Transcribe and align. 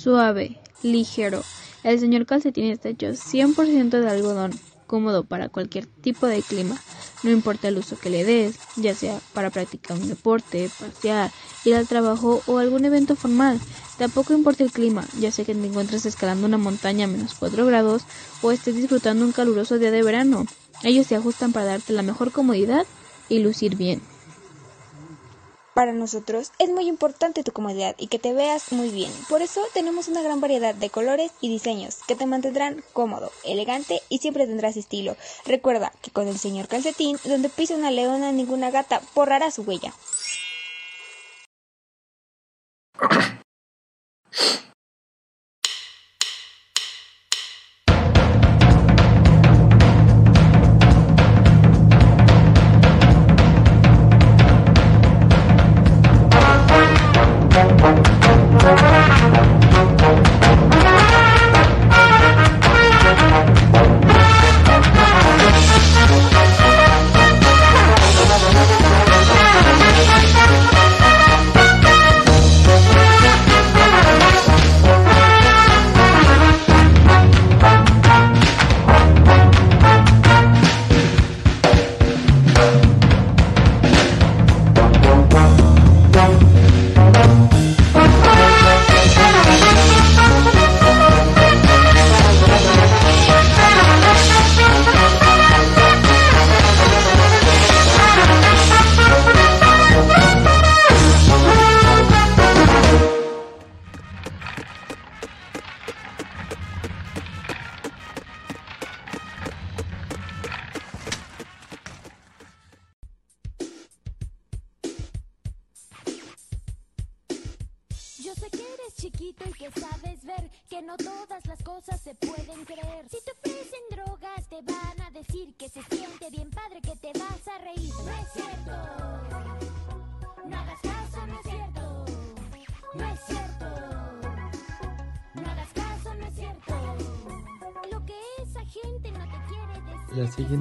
suave, 0.00 0.58
ligero. 0.82 1.42
El 1.82 1.98
señor 2.00 2.26
calcetín 2.26 2.70
está 2.70 2.88
hecho 2.88 3.08
100% 3.08 4.00
de 4.00 4.08
algodón, 4.08 4.52
cómodo 4.86 5.24
para 5.24 5.48
cualquier 5.48 5.86
tipo 5.86 6.26
de 6.26 6.42
clima, 6.42 6.76
no 7.22 7.30
importa 7.30 7.68
el 7.68 7.78
uso 7.78 7.98
que 7.98 8.10
le 8.10 8.24
des, 8.24 8.56
ya 8.76 8.94
sea 8.94 9.20
para 9.34 9.50
practicar 9.50 9.96
un 9.96 10.08
deporte, 10.08 10.70
pasear, 10.78 11.30
ir 11.64 11.74
al 11.74 11.86
trabajo 11.86 12.42
o 12.46 12.58
algún 12.58 12.84
evento 12.84 13.14
formal. 13.14 13.60
Tampoco 13.98 14.32
importa 14.32 14.64
el 14.64 14.72
clima, 14.72 15.06
ya 15.18 15.30
sea 15.30 15.44
que 15.44 15.54
te 15.54 15.66
encuentres 15.66 16.06
escalando 16.06 16.46
una 16.46 16.58
montaña 16.58 17.04
a 17.04 17.08
menos 17.08 17.34
4 17.38 17.66
grados 17.66 18.02
o 18.40 18.50
estés 18.50 18.74
disfrutando 18.76 19.24
un 19.24 19.32
caluroso 19.32 19.78
día 19.78 19.90
de 19.90 20.02
verano. 20.02 20.46
Ellos 20.82 21.06
se 21.06 21.16
ajustan 21.16 21.52
para 21.52 21.66
darte 21.66 21.92
la 21.92 22.02
mejor 22.02 22.32
comodidad 22.32 22.86
y 23.28 23.40
lucir 23.40 23.76
bien. 23.76 24.00
Para 25.80 25.94
nosotros 25.94 26.52
es 26.58 26.68
muy 26.68 26.88
importante 26.88 27.42
tu 27.42 27.52
comodidad 27.52 27.94
y 27.96 28.08
que 28.08 28.18
te 28.18 28.34
veas 28.34 28.70
muy 28.70 28.90
bien. 28.90 29.10
Por 29.30 29.40
eso 29.40 29.62
tenemos 29.72 30.08
una 30.08 30.20
gran 30.20 30.38
variedad 30.38 30.74
de 30.74 30.90
colores 30.90 31.32
y 31.40 31.48
diseños 31.48 32.00
que 32.06 32.14
te 32.14 32.26
mantendrán 32.26 32.84
cómodo, 32.92 33.32
elegante 33.46 34.02
y 34.10 34.18
siempre 34.18 34.46
tendrás 34.46 34.76
estilo. 34.76 35.16
Recuerda 35.46 35.90
que 36.02 36.10
con 36.10 36.28
el 36.28 36.38
señor 36.38 36.68
calcetín, 36.68 37.16
donde 37.24 37.48
pisa 37.48 37.76
una 37.76 37.90
leona 37.90 38.30
ninguna 38.30 38.70
gata 38.70 39.00
borrará 39.14 39.50
su 39.50 39.62
huella. 39.62 39.94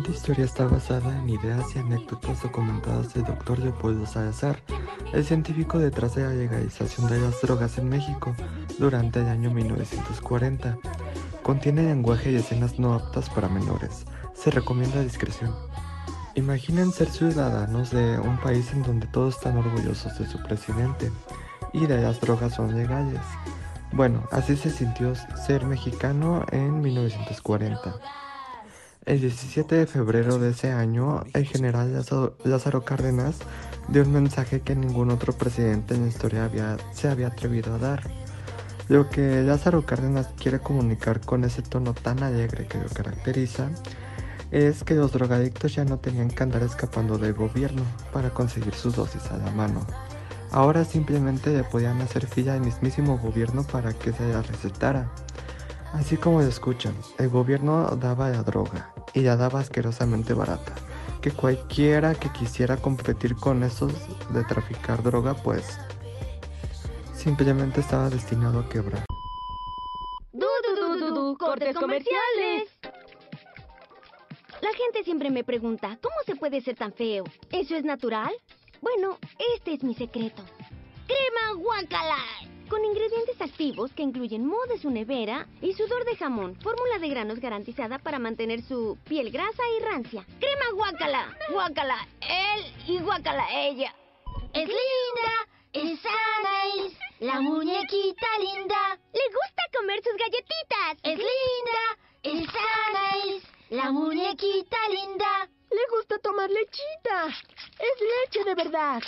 Siguiente 0.09 0.11
historia 0.11 0.45
está 0.45 0.65
basada 0.65 1.17
en 1.19 1.29
ideas 1.29 1.75
y 1.75 1.79
anécdotas 1.79 2.41
documentadas 2.41 3.13
del 3.13 3.25
Dr. 3.25 3.59
Leopoldo 3.59 4.05
Salazar, 4.05 4.59
el 5.13 5.23
científico 5.23 5.77
detrás 5.77 6.15
de 6.15 6.23
la 6.23 6.33
legalización 6.33 7.09
de 7.09 7.19
las 7.19 7.39
drogas 7.41 7.77
en 7.77 7.89
México 7.89 8.35
durante 8.79 9.19
el 9.19 9.27
año 9.27 9.51
1940. 9.51 10.77
Contiene 11.43 11.83
lenguaje 11.83 12.31
y 12.31 12.35
escenas 12.35 12.79
no 12.79 12.93
aptas 12.93 13.29
para 13.29 13.49
menores. 13.49 14.05
Se 14.33 14.49
recomienda 14.49 15.01
discreción. 15.01 15.53
Imaginen 16.35 16.91
ser 16.91 17.09
ciudadanos 17.09 17.91
de 17.91 18.19
un 18.19 18.37
país 18.39 18.71
en 18.73 18.83
donde 18.83 19.07
todos 19.07 19.35
están 19.35 19.57
orgullosos 19.57 20.17
de 20.17 20.25
su 20.25 20.41
presidente 20.41 21.11
y 21.73 21.85
de 21.85 22.01
las 22.01 22.19
drogas 22.19 22.55
son 22.55 22.75
legales. 22.75 23.21
Bueno, 23.91 24.23
así 24.31 24.55
se 24.55 24.71
sintió 24.71 25.13
ser 25.15 25.65
mexicano 25.65 26.45
en 26.51 26.81
1940. 26.81 27.95
El 29.09 29.21
17 29.21 29.73
de 29.73 29.87
febrero 29.87 30.37
de 30.37 30.51
ese 30.51 30.71
año, 30.71 31.23
el 31.33 31.43
general 31.47 32.05
Lázaro, 32.43 32.85
Cárdenas 32.85 33.37
dio 33.87 34.03
un 34.03 34.11
mensaje 34.11 34.61
que 34.61 34.75
ningún 34.75 35.09
otro 35.09 35.33
presidente 35.33 35.95
en 35.95 36.03
la 36.03 36.09
historia 36.09 36.45
había, 36.45 36.77
se 36.91 37.09
había 37.09 37.29
atrevido 37.29 37.73
a 37.73 37.79
dar. 37.79 38.03
Lo 38.87 39.09
que 39.09 39.41
Lázaro 39.41 39.83
Cárdenas 39.83 40.27
quiere 40.39 40.59
comunicar 40.59 41.21
con 41.21 41.43
ese 41.43 41.63
tono 41.63 41.95
tan 41.95 42.21
alegre 42.21 42.67
que 42.67 42.77
lo 42.77 42.87
caracteriza 42.87 43.71
es 44.51 44.83
que 44.83 44.93
los 44.93 45.11
drogadictos 45.11 45.73
ya 45.73 45.85
no 45.85 45.97
tenían 45.97 46.29
que 46.29 46.43
andar 46.43 46.61
escapando 46.61 47.17
del 47.17 47.33
gobierno 47.33 47.81
para 48.13 48.29
conseguir 48.29 48.75
sus 48.75 48.95
dosis 48.95 49.25
a 49.31 49.37
la 49.37 49.49
mano. 49.49 49.87
Ahora 50.51 50.85
simplemente 50.85 51.51
le 51.51 51.63
podían 51.63 51.99
hacer 52.01 52.27
fila 52.27 52.53
al 52.53 52.61
mismísimo 52.61 53.17
gobierno 53.17 53.63
para 53.63 53.91
que 53.91 54.13
se 54.13 54.31
la 54.31 54.43
recetara. 54.43 55.09
Así 55.93 56.17
como 56.17 56.41
lo 56.41 56.47
escuchan, 56.47 56.95
el 57.17 57.29
gobierno 57.29 57.87
daba 57.95 58.29
la 58.29 58.43
droga 58.43 58.93
y 59.13 59.21
la 59.21 59.35
daba 59.35 59.59
asquerosamente 59.59 60.33
barata. 60.33 60.75
Que 61.21 61.31
cualquiera 61.31 62.15
que 62.15 62.31
quisiera 62.31 62.77
competir 62.77 63.35
con 63.35 63.63
esos 63.63 63.93
de 64.31 64.43
traficar 64.43 65.01
droga, 65.03 65.33
pues 65.33 65.79
simplemente 67.13 67.81
estaba 67.81 68.09
destinado 68.09 68.59
a 68.59 68.69
quebrar. 68.69 69.03
Du, 70.31 70.45
du, 70.63 70.75
du, 70.75 70.99
du, 70.99 71.13
du, 71.13 71.37
cortes 71.37 71.75
comerciales. 71.75 72.69
La 74.61 74.69
gente 74.73 75.03
siempre 75.03 75.29
me 75.31 75.43
pregunta, 75.43 75.97
¿cómo 76.01 76.15
se 76.25 76.35
puede 76.35 76.61
ser 76.61 76.75
tan 76.75 76.93
feo? 76.93 77.23
¿Eso 77.51 77.75
es 77.75 77.83
natural? 77.83 78.31
Bueno, 78.81 79.17
este 79.55 79.73
es 79.73 79.83
mi 79.83 79.95
secreto. 79.95 80.43
Crema 81.07 81.59
Guacala. 81.61 82.23
Con 82.69 82.85
ingredientes 82.85 83.41
activos 83.41 83.91
que 83.93 84.03
incluyen 84.03 84.45
moho 84.45 84.63
de 84.67 84.77
su 84.77 84.91
nevera 84.91 85.47
y 85.59 85.73
sudor 85.73 86.05
de 86.05 86.15
jamón. 86.15 86.55
Fórmula 86.61 86.99
de 86.99 87.09
granos 87.09 87.39
garantizada 87.39 87.97
para 87.97 88.19
mantener 88.19 88.61
su 88.61 88.95
piel 89.05 89.31
grasa 89.31 89.63
y 89.75 89.83
rancia. 89.83 90.23
Crema 90.39 90.69
Guacala. 90.75 91.35
Guacala 91.51 92.07
él 92.21 92.65
y 92.85 92.99
Guacala 92.99 93.47
ella. 93.51 93.95
Es 94.53 94.67
linda, 94.67 95.47
es 95.73 95.99
sana, 95.99 96.85
es 96.85 96.93
la 97.19 97.41
muñequita 97.41 98.27
linda. 98.39 98.99
Le 99.13 99.25
gusta 99.33 99.63
comer 99.75 100.01
sus 100.03 100.13
galletitas. 100.13 100.97
Es 101.01 101.17
linda, 101.17 101.85
es 102.21 102.51
sana, 102.51 103.09
es 103.25 103.43
la 103.71 103.91
muñequita 103.91 104.77
linda. 104.89 105.49
Le 105.71 105.97
gusta 105.97 106.19
tomar 106.19 106.49
lechita. 106.51 107.27
Es 107.79 108.01
leche 108.11 108.43
de 108.43 108.55
verdad. 108.55 109.01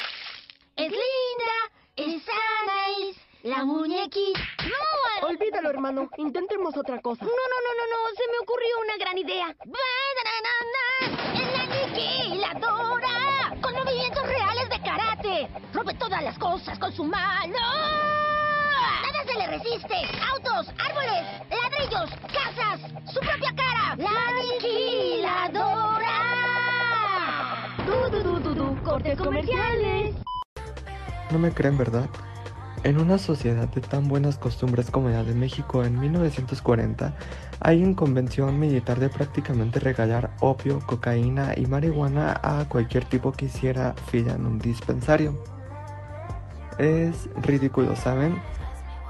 Es 0.76 0.90
linda, 0.90 1.58
es 1.96 2.24
sana, 2.24 2.88
es 3.02 3.31
la 3.44 3.66
muñequita. 3.66 4.40
¡No! 4.64 5.28
Olvídalo, 5.28 5.70
hermano. 5.70 6.10
Intentemos 6.18 6.76
otra 6.78 7.00
cosa. 7.02 7.26
No, 7.26 7.32
no, 7.32 7.36
no, 7.66 7.74
no, 7.78 7.86
no. 7.92 7.98
Se 8.16 8.24
me 8.32 8.38
ocurrió 8.42 8.80
una 8.84 8.98
gran 8.98 9.18
idea. 9.18 9.56
¡Bananana! 9.66 10.86
¡Es 11.34 11.48
la 11.52 11.64
aniquiladora! 11.64 13.56
Con 13.62 13.74
movimientos 13.74 14.24
reales 14.24 14.70
de 14.70 14.82
karate. 14.82 15.50
Rompe 15.74 15.94
todas 15.96 16.24
las 16.24 16.38
cosas 16.38 16.78
con 16.80 16.92
su 16.94 17.04
mano. 17.04 17.58
Nada 19.04 19.24
se 19.26 19.34
le 19.38 19.48
resiste. 19.48 19.96
Autos, 20.34 20.68
árboles, 20.78 21.24
ladrillos, 21.50 22.10
casas, 22.32 22.82
su 23.12 23.20
propia 23.20 23.54
cara. 23.56 23.96
La 23.98 24.28
aniquiladora. 24.30 26.18
Du, 27.86 28.10
du, 28.12 28.24
du, 28.24 28.40
du, 28.40 28.54
du, 28.54 28.84
cortes 28.84 29.18
comerciales. 29.18 30.16
No 31.32 31.40
me 31.40 31.52
creen, 31.54 31.78
¿verdad? 31.78 32.10
En 32.84 33.00
una 33.00 33.20
sociedad 33.20 33.68
de 33.68 33.82
tan 33.82 34.08
buenas 34.08 34.38
costumbres 34.38 34.90
como 34.90 35.10
la 35.10 35.24
de 35.24 35.36
México 35.36 35.84
en 35.84 36.00
1940, 36.00 37.14
hay 37.60 37.84
en 37.84 37.94
convención 37.94 38.60
militar 38.60 39.00
de 39.00 39.10
prácticamente 39.10 39.80
regalar 39.80 40.32
opio, 40.40 40.80
cocaína 40.88 41.54
y 41.56 41.68
marihuana 41.68 42.40
a 42.42 42.66
cualquier 42.68 43.06
tipo 43.06 43.32
que 43.34 43.46
hiciera 43.46 43.94
fila 44.10 44.34
en 44.34 44.48
un 44.48 44.58
dispensario. 44.58 45.44
Es 46.80 47.30
ridículo, 47.44 47.96
¿saben? 47.96 48.40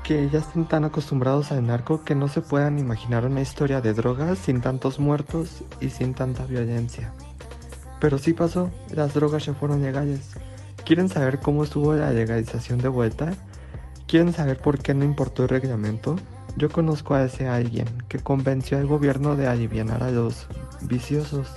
que 0.04 0.30
ya 0.30 0.40
están 0.40 0.68
tan 0.68 0.84
acostumbrados 0.84 1.52
al 1.52 1.66
narco 1.66 2.04
que 2.04 2.16
no 2.16 2.28
se 2.28 2.42
puedan 2.42 2.80
imaginar 2.80 3.26
una 3.26 3.42
historia 3.42 3.82
de 3.82 3.94
drogas 3.94 4.40
sin 4.40 4.60
tantos 4.60 5.00
muertos 5.00 5.64
y 5.80 5.90
sin 5.90 6.14
tanta 6.14 6.46
violencia. 6.46 7.14
Pero 8.00 8.18
sí 8.18 8.34
pasó, 8.34 8.72
las 8.90 9.14
drogas 9.14 9.46
ya 9.46 9.54
fueron 9.54 9.82
legales. 9.82 10.32
¿Quieren 10.86 11.08
saber 11.08 11.40
cómo 11.40 11.64
estuvo 11.64 11.94
la 11.94 12.12
legalización 12.12 12.80
de 12.80 12.88
vuelta? 12.88 13.34
¿Quieren 14.12 14.34
saber 14.34 14.58
por 14.58 14.78
qué 14.78 14.94
no 14.94 15.06
importó 15.06 15.44
el 15.44 15.48
reglamento? 15.48 16.18
Yo 16.58 16.70
conozco 16.70 17.14
a 17.14 17.24
ese 17.24 17.48
alguien 17.48 17.88
que 18.10 18.20
convenció 18.20 18.78
al 18.78 18.86
gobierno 18.86 19.38
de 19.38 19.48
aliviar 19.48 20.04
a 20.04 20.12
los 20.12 20.48
viciosos. 20.82 21.48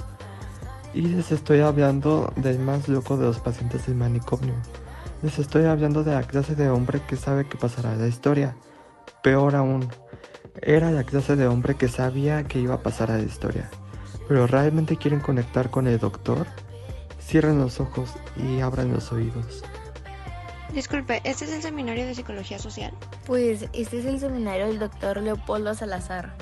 Y 0.94 1.00
les 1.00 1.32
estoy 1.32 1.62
hablando 1.62 2.32
del 2.36 2.60
más 2.60 2.86
loco 2.86 3.16
de 3.16 3.24
los 3.26 3.40
pacientes 3.40 3.88
del 3.88 3.96
manicomio. 3.96 4.54
Les 5.20 5.40
estoy 5.40 5.64
hablando 5.64 6.04
de 6.04 6.12
la 6.12 6.22
clase 6.22 6.54
de 6.54 6.70
hombre 6.70 7.02
que 7.08 7.16
sabe 7.16 7.48
que 7.48 7.58
pasará 7.58 7.96
la 7.96 8.06
historia. 8.06 8.54
Peor 9.20 9.56
aún, 9.56 9.88
era 10.62 10.92
la 10.92 11.02
clase 11.02 11.34
de 11.34 11.48
hombre 11.48 11.74
que 11.74 11.88
sabía 11.88 12.44
que 12.44 12.60
iba 12.60 12.76
a 12.76 12.82
pasar 12.84 13.10
a 13.10 13.18
la 13.18 13.24
historia. 13.24 13.68
Pero 14.28 14.46
realmente 14.46 14.96
quieren 14.96 15.18
conectar 15.18 15.70
con 15.70 15.88
el 15.88 15.98
doctor? 15.98 16.46
Cierren 17.20 17.58
los 17.58 17.80
ojos 17.80 18.10
y 18.36 18.60
abran 18.60 18.92
los 18.92 19.10
oídos. 19.10 19.64
Disculpe, 20.74 21.20
¿este 21.22 21.44
es 21.44 21.52
el 21.52 21.62
seminario 21.62 22.04
de 22.04 22.16
psicología 22.16 22.58
social? 22.58 22.92
Pues 23.26 23.68
este 23.72 24.00
es 24.00 24.06
el 24.06 24.18
seminario 24.18 24.66
del 24.66 24.80
doctor 24.80 25.22
Leopoldo 25.22 25.72
Salazar. 25.72 26.34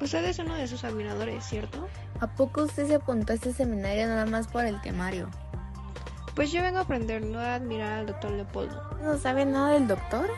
Usted 0.00 0.24
es 0.24 0.40
uno 0.40 0.56
de 0.56 0.66
sus 0.66 0.82
admiradores, 0.82 1.44
¿cierto? 1.44 1.86
¿A 2.18 2.26
poco 2.26 2.64
usted 2.64 2.88
se 2.88 2.96
apuntó 2.96 3.32
a 3.32 3.36
este 3.36 3.52
seminario 3.52 4.08
nada 4.08 4.26
más 4.26 4.48
por 4.48 4.64
el 4.64 4.80
temario? 4.80 5.30
Pues 6.34 6.50
yo 6.50 6.62
vengo 6.62 6.78
a 6.78 6.82
aprender, 6.82 7.24
no 7.24 7.38
a 7.38 7.54
admirar 7.54 8.00
al 8.00 8.06
doctor 8.06 8.32
Leopoldo. 8.32 8.98
¿No 9.04 9.16
sabe 9.18 9.46
nada 9.46 9.74
del 9.74 9.86
doctor? 9.86 10.28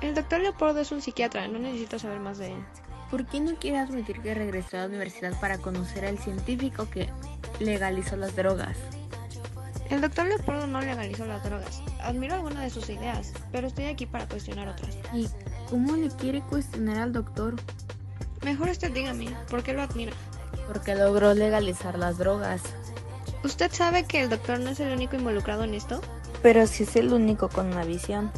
El 0.00 0.16
doctor 0.16 0.40
Leopoldo 0.40 0.80
es 0.80 0.90
un 0.90 1.00
psiquiatra, 1.00 1.46
no 1.46 1.60
necesito 1.60 2.00
saber 2.00 2.18
más 2.18 2.38
de 2.38 2.54
él. 2.54 2.64
¿Por 3.08 3.24
qué 3.24 3.38
no 3.38 3.54
quiere 3.54 3.78
admitir 3.78 4.20
que 4.20 4.34
regresó 4.34 4.78
a 4.78 4.80
la 4.80 4.86
universidad 4.86 5.38
para 5.38 5.58
conocer 5.58 6.04
al 6.04 6.18
científico 6.18 6.90
que 6.90 7.08
legalizó 7.60 8.16
las 8.16 8.34
drogas? 8.34 8.76
El 9.92 10.00
doctor 10.00 10.26
Leopoldo 10.26 10.66
no 10.66 10.80
legalizó 10.80 11.26
las 11.26 11.44
drogas. 11.44 11.82
Admiro 12.00 12.36
algunas 12.36 12.62
de 12.62 12.70
sus 12.70 12.88
ideas, 12.88 13.34
pero 13.52 13.66
estoy 13.66 13.84
aquí 13.84 14.06
para 14.06 14.26
cuestionar 14.26 14.66
otras. 14.66 14.96
¿Y 15.12 15.28
cómo 15.68 15.96
le 15.96 16.08
quiere 16.08 16.40
cuestionar 16.40 16.96
al 16.96 17.12
doctor? 17.12 17.56
Mejor 18.42 18.70
usted 18.70 18.90
dígame, 18.90 19.36
¿por 19.50 19.62
qué 19.62 19.74
lo 19.74 19.82
admira? 19.82 20.14
Porque 20.66 20.94
logró 20.94 21.34
legalizar 21.34 21.98
las 21.98 22.16
drogas. 22.16 22.62
¿Usted 23.44 23.70
sabe 23.70 24.04
que 24.04 24.22
el 24.22 24.30
doctor 24.30 24.60
no 24.60 24.70
es 24.70 24.80
el 24.80 24.94
único 24.94 25.16
involucrado 25.16 25.64
en 25.64 25.74
esto? 25.74 26.00
Pero 26.42 26.66
sí 26.66 26.84
es 26.84 26.96
el 26.96 27.12
único 27.12 27.50
con 27.50 27.66
una 27.66 27.84
visión. 27.84 28.32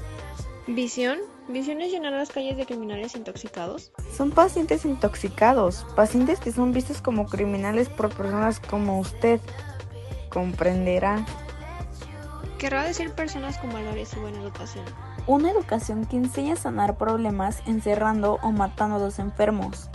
¿Visión? 0.66 1.20
¿Visión 1.46 1.80
es 1.82 1.92
llenar 1.92 2.14
las 2.14 2.30
calles 2.30 2.56
de 2.56 2.66
criminales 2.66 3.14
intoxicados? 3.14 3.92
Son 4.16 4.32
pacientes 4.32 4.84
intoxicados, 4.84 5.86
pacientes 5.94 6.40
que 6.40 6.50
son 6.50 6.72
vistos 6.72 7.00
como 7.00 7.26
criminales 7.26 7.88
por 7.88 8.12
personas 8.12 8.58
como 8.58 8.98
usted. 8.98 9.40
Comprenderá. 10.30 11.24
Querrá 12.58 12.84
decir 12.84 13.12
personas 13.12 13.58
con 13.58 13.72
valores 13.72 14.14
y 14.14 14.20
buena 14.20 14.40
educación. 14.40 14.84
Una 15.26 15.50
educación 15.50 16.06
que 16.06 16.16
enseña 16.16 16.54
a 16.54 16.56
sanar 16.56 16.96
problemas 16.96 17.62
encerrando 17.66 18.38
o 18.42 18.52
matando 18.52 18.96
a 18.96 18.98
los 19.00 19.18
enfermos. 19.18 19.90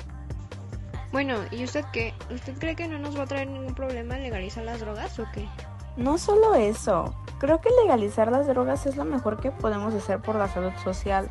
Bueno, 1.12 1.36
¿y 1.52 1.64
usted 1.64 1.86
qué? 1.92 2.14
¿Usted 2.30 2.58
cree 2.60 2.76
que 2.76 2.88
no 2.88 3.00
nos 3.00 3.18
va 3.18 3.24
a 3.24 3.28
traer 3.28 3.48
ningún 3.48 3.74
problema 3.74 4.18
legalizar 4.18 4.64
las 4.64 4.80
drogas 4.80 5.18
o 5.20 5.26
qué? 5.34 5.48
No 5.98 6.18
solo 6.18 6.54
eso, 6.56 7.16
creo 7.40 7.60
que 7.62 7.70
legalizar 7.82 8.32
las 8.32 8.48
drogas 8.48 8.86
es 8.86 8.96
lo 8.96 9.06
mejor 9.06 9.40
que 9.42 9.52
podemos 9.52 9.94
hacer 9.94 10.20
por 10.20 10.36
la 10.36 10.48
salud 10.48 10.72
social. 10.84 11.30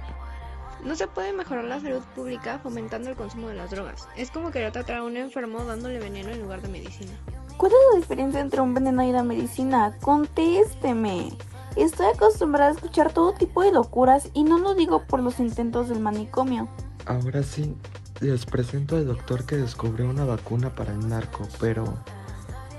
No 0.84 0.94
se 0.94 1.06
puede 1.06 1.32
mejorar 1.32 1.64
la 1.64 1.80
salud 1.80 2.02
pública 2.14 2.58
fomentando 2.60 3.10
el 3.10 3.16
consumo 3.16 3.48
de 3.48 3.54
las 3.54 3.70
drogas. 3.70 4.08
Es 4.16 4.30
como 4.30 4.50
querer 4.50 4.72
tratar 4.72 4.96
a 4.96 5.02
un 5.04 5.16
enfermo 5.16 5.64
dándole 5.64 5.98
veneno 5.98 6.30
en 6.30 6.40
lugar 6.40 6.62
de 6.62 6.68
medicina. 6.68 7.12
¿Cuál 7.58 7.72
es 7.72 7.78
la 7.92 7.98
diferencia 7.98 8.40
entre 8.40 8.60
un 8.60 8.72
veneno 8.72 9.02
y 9.02 9.10
una 9.10 9.24
medicina? 9.24 9.98
Contésteme. 10.00 11.32
Estoy 11.74 12.06
acostumbrada 12.14 12.70
a 12.70 12.74
escuchar 12.74 13.12
todo 13.12 13.32
tipo 13.32 13.64
de 13.64 13.72
locuras 13.72 14.30
y 14.32 14.44
no 14.44 14.58
lo 14.58 14.76
digo 14.76 15.02
por 15.08 15.18
los 15.20 15.40
intentos 15.40 15.88
del 15.88 15.98
manicomio. 15.98 16.68
Ahora 17.04 17.42
sí, 17.42 17.74
les 18.20 18.46
presento 18.46 18.94
al 18.94 19.08
doctor 19.08 19.44
que 19.44 19.56
descubrió 19.56 20.08
una 20.08 20.24
vacuna 20.24 20.72
para 20.72 20.92
el 20.92 21.08
narco, 21.08 21.48
pero 21.58 21.84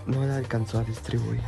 no 0.06 0.26
la 0.26 0.38
alcanzó 0.38 0.80
a 0.80 0.86
distribuir. 0.86 1.42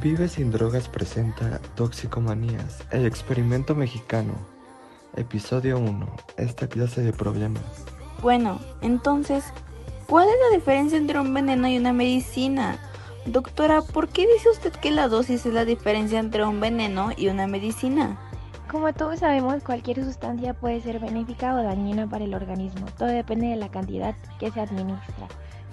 Vive 0.00 0.28
sin 0.28 0.50
drogas 0.50 0.88
presenta 0.88 1.60
Toxicomanías, 1.74 2.84
el 2.90 3.04
experimento 3.04 3.74
mexicano. 3.74 4.32
Episodio 5.14 5.78
1. 5.78 6.06
Esta 6.38 6.68
clase 6.68 7.02
de 7.02 7.12
problemas. 7.12 7.64
Bueno, 8.22 8.60
entonces, 8.80 9.44
¿cuál 10.08 10.26
es 10.28 10.34
la 10.50 10.56
diferencia 10.56 10.96
entre 10.96 11.20
un 11.20 11.32
veneno 11.34 11.68
y 11.68 11.76
una 11.76 11.92
medicina? 11.92 12.78
Doctora, 13.26 13.82
¿por 13.82 14.08
qué 14.08 14.26
dice 14.26 14.48
usted 14.50 14.72
que 14.72 14.90
la 14.90 15.06
dosis 15.06 15.44
es 15.44 15.52
la 15.52 15.66
diferencia 15.66 16.18
entre 16.18 16.44
un 16.44 16.60
veneno 16.60 17.10
y 17.16 17.28
una 17.28 17.46
medicina? 17.46 18.18
Como 18.70 18.92
todos 18.94 19.20
sabemos, 19.20 19.62
cualquier 19.62 20.02
sustancia 20.02 20.54
puede 20.54 20.80
ser 20.80 20.98
benéfica 20.98 21.54
o 21.54 21.62
dañina 21.62 22.06
para 22.06 22.24
el 22.24 22.34
organismo. 22.34 22.86
Todo 22.96 23.08
depende 23.08 23.48
de 23.48 23.56
la 23.56 23.70
cantidad 23.70 24.14
que 24.38 24.50
se 24.50 24.60
administra. 24.60 25.28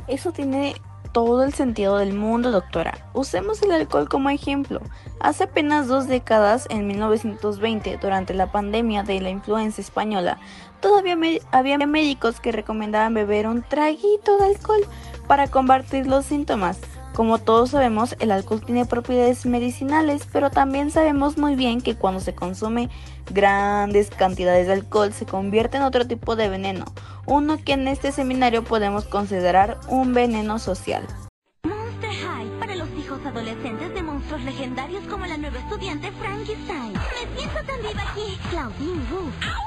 Eso 0.07 0.33
tiene 0.33 0.75
todo 1.15 1.45
el 1.45 1.53
sentido 1.53 1.97
del 1.97 2.13
mundo, 2.13 2.51
doctora. 2.51 3.07
Usemos 3.13 3.61
el 3.61 3.71
alcohol 3.71 4.09
como 4.09 4.29
ejemplo. 4.29 4.81
Hace 5.21 5.45
apenas 5.45 5.87
dos 5.87 6.09
décadas, 6.09 6.67
en 6.69 6.87
1920, 6.87 7.97
durante 8.01 8.33
la 8.33 8.51
pandemia 8.51 9.01
de 9.03 9.21
la 9.21 9.29
influenza 9.29 9.79
española, 9.79 10.39
todavía 10.81 11.17
había 11.53 11.77
médicos 11.77 12.41
que 12.41 12.51
recomendaban 12.51 13.13
beber 13.13 13.47
un 13.47 13.61
traguito 13.61 14.37
de 14.39 14.47
alcohol 14.47 14.81
para 15.25 15.47
combatir 15.47 16.05
los 16.05 16.25
síntomas. 16.25 16.81
Como 17.15 17.37
todos 17.37 17.69
sabemos, 17.69 18.17
el 18.19 18.29
alcohol 18.29 18.61
tiene 18.61 18.85
propiedades 18.85 19.45
medicinales, 19.45 20.27
pero 20.33 20.49
también 20.49 20.91
sabemos 20.91 21.37
muy 21.37 21.55
bien 21.55 21.79
que 21.79 21.95
cuando 21.95 22.19
se 22.19 22.35
consume 22.35 22.89
grandes 23.31 24.09
cantidades 24.09 24.67
de 24.67 24.73
alcohol 24.73 25.13
se 25.13 25.25
convierte 25.25 25.77
en 25.77 25.83
otro 25.83 26.05
tipo 26.05 26.35
de 26.35 26.49
veneno, 26.49 26.83
uno 27.25 27.57
que 27.63 27.71
en 27.71 27.87
este 27.87 28.11
seminario 28.11 28.65
podemos 28.65 29.05
considerar 29.05 29.79
un 29.87 30.13
veneno 30.13 30.59
social. 30.59 31.07
Monster 31.63 32.11
High 32.11 32.49
para 32.59 32.75
los 32.75 32.89
hijos 32.99 33.25
adolescentes 33.25 33.93
de 33.93 34.03
monstruos 34.03 34.43
legendarios 34.43 35.05
como 35.05 35.25
la 35.25 35.37
nueva 35.37 35.57
estudiante 35.59 36.11
Frankenstein. 36.11 36.91
Me 36.91 37.39
siento 37.39 37.59
tan 37.65 37.81
viva 37.81 38.11
aquí. 38.11 38.37
Claudine 38.49 39.01
Wu. 39.09 39.64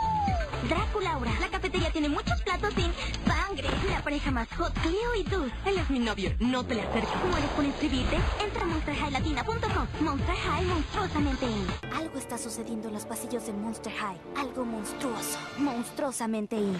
Draculaura. 0.67 1.31
La 1.41 1.49
cafetería 1.49 1.91
tiene 1.93 2.09
muchos 2.09 2.41
platos 2.43 2.75
sin 2.75 2.93
sangre. 3.27 3.69
La 3.91 4.03
pareja 4.03 4.31
más 4.31 4.49
hot, 4.57 4.73
Cleo 4.81 5.15
y 5.17 5.25
tú. 5.25 5.45
Él 5.65 5.79
es 5.79 5.91
mi 5.91 5.99
novio. 5.99 6.35
No 6.41 6.65
te 6.65 6.75
le 6.75 6.83
acerques. 6.83 7.25
¿Mueres 7.31 7.51
por 7.51 7.65
inscribirte? 7.65 8.17
Entra 8.45 8.63
a 8.63 8.67
monsterhighlatina.com. 8.67 9.87
Monster 10.01 10.35
High 10.35 10.65
monstruosamente 10.67 11.47
in. 11.47 11.67
Algo 11.95 12.19
está 12.19 12.39
sucediendo 12.39 12.89
en 12.89 12.95
los 12.95 13.05
pasillos 13.05 13.47
de 13.47 13.53
Monster 13.53 13.93
High. 13.93 14.19
Algo 14.37 14.65
monstruoso. 14.65 15.39
Monstruosamente 15.59 16.57
in. 16.57 16.77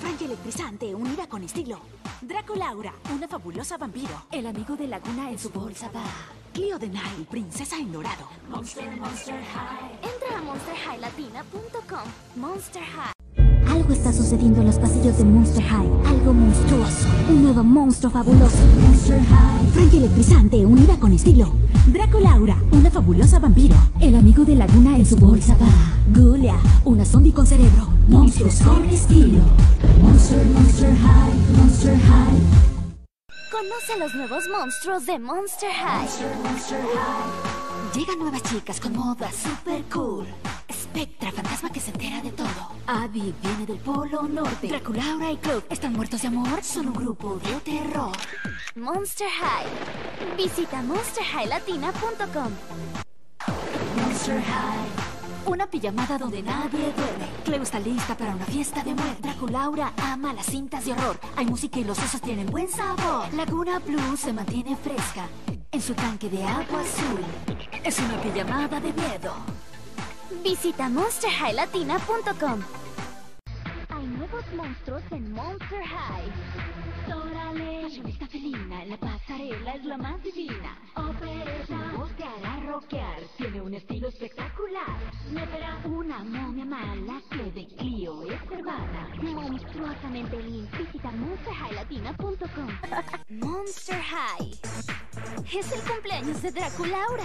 Frank 0.00 0.20
electrizante, 0.20 0.94
unida 0.94 1.26
con 1.28 1.42
estilo. 1.44 1.80
Draculaura, 2.20 2.92
una 3.14 3.28
fabulosa 3.28 3.78
vampiro. 3.78 4.26
El 4.30 4.46
amigo 4.46 4.76
de 4.76 4.88
Laguna 4.88 5.30
en 5.30 5.38
su 5.38 5.50
bolsa 5.50 5.88
va. 5.94 6.37
Cleo 6.52 6.78
de 6.78 6.88
Nile, 6.88 7.26
princesa 7.30 7.76
en 7.78 7.92
dorado. 7.92 8.28
Entra 8.48 10.38
a 10.38 10.42
monsterhighlatina.com. 10.42 12.08
Monster 12.36 12.82
High. 12.82 13.12
Algo 13.68 13.92
está 13.92 14.12
sucediendo 14.12 14.60
en 14.60 14.66
los 14.66 14.78
pasillos 14.78 15.18
de 15.18 15.24
Monster 15.24 15.62
High. 15.62 15.88
Algo 16.06 16.32
monstruoso. 16.32 17.08
Un 17.30 17.42
nuevo 17.42 17.62
monstruo 17.62 18.10
fabuloso. 18.10 18.56
Frank 19.72 19.94
electrizante, 19.94 20.64
unida 20.64 20.98
con 20.98 21.12
estilo. 21.12 21.52
Draculaura, 21.86 22.56
una 22.72 22.90
fabulosa 22.90 23.38
vampiro. 23.38 23.76
El 24.00 24.16
amigo 24.16 24.44
de 24.44 24.56
Laguna 24.56 24.96
en 24.96 25.06
su 25.06 25.16
bolsa 25.16 25.56
va. 25.60 25.68
Gulia, 26.18 26.56
una 26.84 27.04
zombie 27.04 27.32
con 27.32 27.46
cerebro. 27.46 27.88
Monstruos 28.08 28.60
con 28.62 28.84
estilo. 28.86 29.42
Monster, 30.02 30.44
Monster 30.46 30.96
High, 30.96 31.56
Monster 31.56 31.96
High. 31.98 32.17
Conoce 33.58 33.98
los 33.98 34.14
nuevos 34.14 34.48
monstruos 34.48 35.04
de 35.04 35.18
Monster 35.18 35.72
High. 35.72 36.08
Llegan 37.92 38.18
nuevas 38.20 38.40
chicas 38.44 38.80
con 38.80 38.96
moda 38.96 39.28
super 39.32 39.82
cool. 39.92 40.28
Spectra, 40.72 41.32
fantasma 41.32 41.72
que 41.72 41.80
se 41.80 41.90
entera 41.90 42.22
de 42.22 42.30
todo. 42.30 42.70
Abby 42.86 43.34
viene 43.42 43.66
del 43.66 43.78
Polo 43.78 44.22
Norte. 44.22 44.68
Draculaura 44.68 45.32
y 45.32 45.38
Club 45.38 45.64
están 45.70 45.92
muertos 45.94 46.22
de 46.22 46.28
amor. 46.28 46.62
Son 46.62 46.86
un 46.86 46.94
grupo 46.94 47.40
de 47.42 47.54
terror. 47.72 48.12
Monster 48.76 49.28
High. 49.28 50.36
Visita 50.36 50.80
monsterhighlatina.com. 50.82 52.52
Monster 53.96 54.40
High. 54.40 55.07
Una 55.48 55.66
pijamada 55.66 56.18
donde 56.18 56.42
nadie 56.42 56.92
duerme. 56.92 57.26
Cleo 57.42 57.62
está 57.62 57.80
lista 57.80 58.14
para 58.14 58.34
una 58.34 58.44
fiesta 58.44 58.84
de 58.84 58.94
muerte. 58.94 59.22
Draculaura 59.22 59.94
ama 59.96 60.34
las 60.34 60.44
cintas 60.44 60.84
de 60.84 60.92
horror. 60.92 61.18
Hay 61.36 61.46
música 61.46 61.78
y 61.78 61.84
los 61.84 61.98
osos 61.98 62.20
tienen 62.20 62.46
buen 62.48 62.68
sabor. 62.68 63.32
Laguna 63.32 63.78
Blue 63.78 64.14
se 64.18 64.34
mantiene 64.34 64.76
fresca 64.76 65.26
en 65.72 65.80
su 65.80 65.94
tanque 65.94 66.28
de 66.28 66.44
agua 66.44 66.82
azul. 66.82 67.20
Es 67.82 67.98
una 67.98 68.20
pijamada 68.20 68.78
de 68.78 68.92
miedo. 68.92 69.32
Visita 70.44 70.90
monsterhighlatina.com. 70.90 72.60
Hay 73.88 74.06
nuevos 74.06 74.44
monstruos 74.54 75.02
en 75.10 75.32
Monster 75.32 75.82
High. 75.82 76.30
Órale, 77.16 77.82
fashionista 77.84 78.26
felina, 78.26 78.84
la 78.84 78.96
pasarela 78.98 79.72
es 79.72 79.84
la 79.86 79.96
más 79.96 80.22
divina. 80.22 80.78
Opereta, 80.94 81.47
rockear, 82.88 83.20
tiene 83.36 83.60
un 83.60 83.74
estilo 83.74 84.08
espectacular. 84.08 84.98
Me 85.30 85.44
verá 85.46 85.78
una 85.84 86.18
momia 86.24 86.64
mala 86.64 87.20
que 87.30 87.50
de 87.52 87.66
Clio 87.76 88.22
es 88.24 88.40
hermana. 88.50 89.08
Monstruosamente 89.22 90.42
Lin. 90.42 90.68
Visita 90.78 91.10
monsterhighlatina.com. 91.12 92.68
Monster 93.48 94.00
High. 94.00 94.50
Es 95.52 95.72
el 95.72 95.80
cumpleaños 95.80 96.42
de 96.42 96.52
Draculaura. 96.52 97.24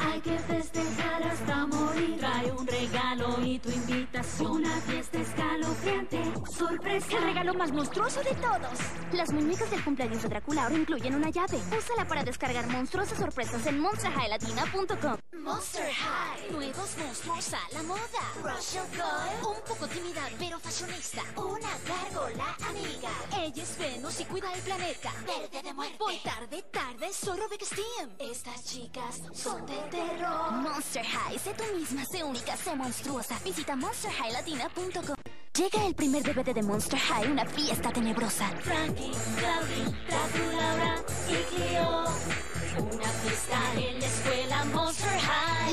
Hay 0.00 0.20
que 0.20 0.38
festejar 0.38 1.22
hasta 1.22 1.66
morir. 1.66 2.18
Trae 2.18 2.50
un 2.50 2.66
regalo 2.66 3.36
y 3.44 3.58
tu 3.58 3.70
invitación. 3.70 4.52
Una 4.52 4.80
fiesta 4.80 5.20
escalofriante, 5.20 6.22
sorpresa. 6.50 7.16
El 7.16 7.22
regalo 7.24 7.54
más 7.54 7.72
monstruoso 7.72 8.22
de 8.22 8.34
todos. 8.34 8.78
Las 9.12 9.32
muñecas 9.32 9.70
del 9.70 9.82
cumpleaños 9.84 10.22
de 10.22 10.28
Draculaura 10.28 10.74
incluyen 10.74 11.14
una 11.14 11.30
llave. 11.30 11.58
Úsala 11.76 12.06
para 12.06 12.24
descargar 12.24 12.66
monstruosas 12.68 13.18
sorpresas 13.18 13.66
en 13.66 13.78
Monster 15.00 15.92
High. 15.92 16.50
Nuevos 16.50 16.96
monstruos 16.98 17.54
a 17.54 17.72
la 17.72 17.82
moda. 17.84 18.00
Russian 18.42 18.84
Girl. 18.90 19.48
Un 19.48 19.60
poco 19.66 19.86
tímida 19.86 20.28
pero 20.38 20.58
fashionista. 20.58 21.22
Una 21.36 21.70
gárgola 21.86 22.56
amiga. 22.68 23.10
Ella 23.40 23.62
es 23.62 23.78
Venus 23.78 24.20
y 24.20 24.24
cuida 24.24 24.52
el 24.52 24.60
planeta. 24.62 25.12
Verde 25.24 25.62
de 25.62 25.72
muerte. 25.72 25.96
Voy 25.98 26.18
tarde, 26.18 26.62
tarde, 26.72 27.12
soy 27.12 27.38
Rebecca 27.38 27.64
Steam. 27.64 28.10
Estas 28.18 28.64
chicas 28.64 29.22
son 29.34 29.64
de 29.66 29.76
terror. 29.90 30.52
Monster 30.52 31.04
High. 31.04 31.38
Sé 31.38 31.54
tú 31.54 31.64
misma, 31.76 32.04
sé 32.04 32.24
única, 32.24 32.56
sé 32.56 32.74
monstruosa. 32.74 33.38
Visita 33.44 33.76
monsterhighlatina.com. 33.76 35.16
Llega 35.54 35.86
el 35.86 35.94
primer 35.94 36.22
DVD 36.22 36.54
de 36.54 36.62
Monster 36.62 36.98
High, 36.98 37.32
una 37.32 37.44
fiesta 37.44 37.90
tenebrosa. 37.92 38.48
Frankie, 38.62 39.10
Claudine, 39.38 39.98
Draculaura 40.08 41.02
y 41.28 41.54
Cleo. 41.54 42.04
Una 42.78 43.08
fiesta 43.08 43.74
en 43.74 43.98
la 43.98 44.06
escuela. 44.06 44.47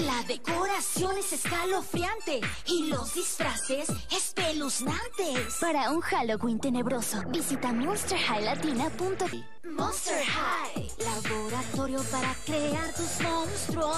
La 0.04 0.24
decoración 0.24 1.18
es 1.18 1.32
escalofriante 1.32 2.42
y 2.66 2.88
los 2.88 3.14
disfraces 3.14 3.88
espeluznantes. 4.12 5.56
Para 5.62 5.92
un 5.92 6.02
Halloween 6.02 6.60
tenebroso, 6.60 7.24
visita 7.30 7.72
monsterhighlatina.com. 7.72 9.56
Monster 9.72 10.24
High. 10.24 10.92
Laboratorio 11.00 12.00
para 12.12 12.36
crear 12.46 12.94
tus 12.94 13.20
monstruos. 13.22 13.98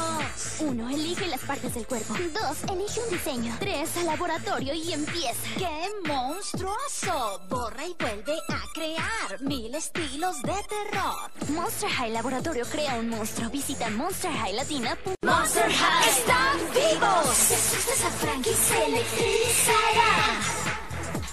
1. 0.59 0.89
Elige 0.89 1.27
las 1.27 1.41
partes 1.41 1.75
del 1.75 1.85
cuerpo. 1.85 2.13
2. 2.13 2.71
Elige 2.71 3.01
un 3.01 3.09
diseño. 3.09 3.55
3. 3.59 3.97
Al 3.97 4.05
laboratorio 4.05 4.73
y 4.73 4.93
empieza. 4.93 5.49
¡Qué 5.57 5.89
monstruoso! 6.07 7.41
Borra 7.49 7.85
y 7.85 7.95
vuelve 7.99 8.37
a 8.49 8.61
crear 8.73 9.41
mil 9.41 9.75
estilos 9.75 10.41
de 10.41 10.55
terror. 10.69 11.31
Monster 11.49 11.89
High 11.89 12.11
Laboratorio 12.11 12.65
crea 12.65 12.95
un 12.95 13.09
monstruo. 13.09 13.49
Visita 13.49 13.89
monsterhighlatina.com. 13.89 15.15
Monster 15.23 15.69
High 15.69 15.86
están 16.07 16.57
vivos. 16.73 17.35
Si 17.35 17.53
asustas 17.53 18.03
a 18.05 18.11
Frankie 18.11 18.53
se 18.53 18.85
electrizará. 18.85 20.13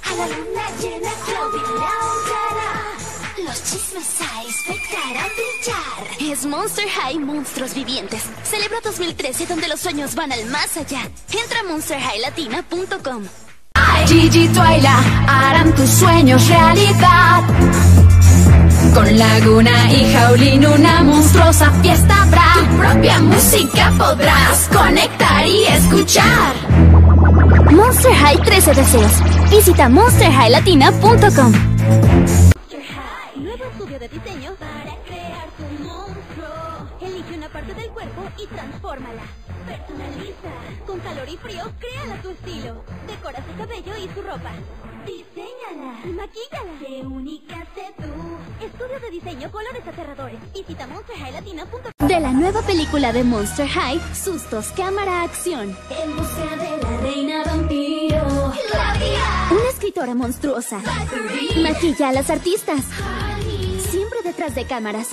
A 0.04 0.14
la 0.16 0.26
luna 0.28 0.70
llena 0.80 1.10
Claudine 1.26 1.78
la. 1.78 3.44
Los 3.44 3.62
chismes 3.64 4.20
a 4.20 4.42
expectar 4.44 5.16
a 5.16 5.26
brillar. 5.34 6.32
Es 6.32 6.46
Monster 6.46 6.88
High 6.88 7.18
Monstruos 7.18 7.74
Vivientes. 7.74 8.22
Celebra 8.42 8.80
2013 8.82 9.46
donde 9.46 9.68
los 9.68 9.80
sueños 9.80 10.14
van 10.14 10.32
al 10.32 10.46
más 10.46 10.76
allá. 10.76 11.02
Entra 11.32 11.60
a 11.60 11.64
monsterhighlatina.com. 11.64 13.24
Gigi 14.06 14.48
Twyla 14.48 14.98
harán 15.26 15.74
tus 15.74 15.90
sueños 15.90 16.46
realidad. 16.46 17.93
Con 18.94 19.18
Laguna 19.18 19.92
y 19.92 20.12
Jaulín 20.12 20.66
una 20.66 21.02
monstruosa 21.02 21.70
fiesta 21.82 22.22
habrá. 22.22 22.52
Tu 22.54 22.76
propia 22.76 23.18
música 23.18 23.92
podrás 23.98 24.68
conectar 24.72 25.44
y 25.46 25.64
escuchar. 25.64 26.54
Monster 27.72 28.14
High 28.14 28.40
13 28.42 28.74
deseos. 28.74 29.12
Visita 29.50 29.88
monsterhighlatina.com. 29.88 32.53
cuerpo 37.94 38.22
y 38.36 38.46
transfórmala. 38.48 39.22
Personaliza. 39.66 40.50
Con 40.86 41.00
calor 41.00 41.28
y 41.28 41.36
frío, 41.38 41.64
créala 41.78 42.20
tu 42.20 42.30
estilo. 42.30 42.84
Decora 43.06 43.38
su 43.46 43.56
cabello 43.56 43.96
y 43.96 44.14
su 44.14 44.20
ropa. 44.20 44.50
Diseñala. 45.06 45.92
Maquíllala. 46.04 46.78
Sé 46.80 47.06
única, 47.06 47.56
sé 47.74 47.94
tú. 47.96 48.64
Estudio 48.64 49.00
de 49.00 49.10
diseño, 49.10 49.50
colores 49.50 49.86
aterradores. 49.86 50.38
Visita 50.52 50.86
monsterhighlatina.com. 50.86 52.08
De 52.08 52.20
la 52.20 52.32
nueva 52.32 52.62
película 52.62 53.12
de 53.12 53.24
Monster 53.24 53.68
High, 53.68 54.00
Sustos, 54.14 54.66
Cámara, 54.72 55.22
Acción. 55.22 55.76
En 55.90 56.16
busca 56.16 56.56
de 56.56 56.82
la 56.82 56.96
reina 57.00 57.44
vampiro. 57.44 58.52
Claudia. 58.70 59.24
Una 59.50 59.70
escritora 59.70 60.14
monstruosa. 60.14 60.80
Maquilla 61.62 62.08
a 62.08 62.12
las 62.12 62.28
artistas. 62.30 62.84
Siempre 63.90 64.22
detrás 64.22 64.54
de 64.54 64.66
cámaras. 64.66 65.10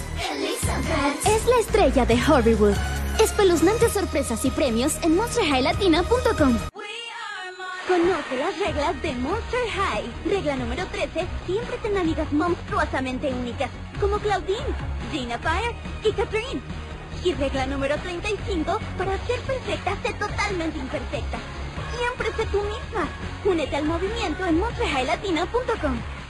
Es 0.82 1.46
la 1.46 1.60
estrella 1.60 2.06
de 2.08 2.16
Hollywood. 2.16 2.74
Espeluznantes 3.22 3.94
sorpresas 3.94 4.44
y 4.46 4.50
premios 4.50 4.96
en 5.04 5.16
monsterhighlatina.com. 5.16 6.58
Conoce 7.88 8.38
las 8.38 8.58
reglas 8.58 9.02
de 9.04 9.14
Monster 9.14 9.60
High. 9.76 10.06
Regla 10.26 10.56
número 10.56 10.86
13. 10.88 11.28
Siempre 11.46 11.78
ten 11.84 11.98
amigas 11.98 12.32
monstruosamente 12.32 13.32
únicas, 13.32 13.70
como 14.00 14.18
Claudine, 14.18 14.74
Gina 15.12 15.38
Fire 15.38 15.76
y 16.04 16.12
Catherine. 16.14 16.62
Y 17.24 17.34
regla 17.34 17.68
número 17.68 17.98
35. 17.98 18.80
Para 18.98 19.18
ser 19.28 19.40
perfecta, 19.42 19.96
sé 20.02 20.14
totalmente 20.14 20.80
imperfecta. 20.80 21.38
Siempre 21.96 22.28
sé 22.36 22.50
tú 22.52 22.62
misma. 22.64 23.08
Únete 23.46 23.76
al 23.76 23.86
movimiento 23.86 24.46
en 24.46 24.60
monsterhighlatina.com. 24.60 26.21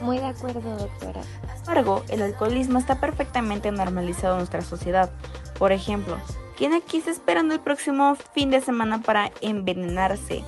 Muy 0.00 0.18
de 0.18 0.26
acuerdo, 0.26 0.76
doctora. 0.76 1.22
Sin 1.22 1.58
embargo, 1.60 2.02
el 2.08 2.22
alcoholismo 2.22 2.78
está 2.78 3.00
perfectamente 3.00 3.70
normalizado 3.70 4.34
en 4.34 4.38
nuestra 4.38 4.62
sociedad. 4.62 5.10
Por 5.58 5.72
ejemplo, 5.72 6.16
¿quién 6.56 6.72
aquí 6.72 6.98
está 6.98 7.10
esperando 7.10 7.54
el 7.54 7.60
próximo 7.60 8.16
fin 8.34 8.50
de 8.50 8.60
semana 8.60 9.02
para 9.02 9.30
envenenarse? 9.40 10.42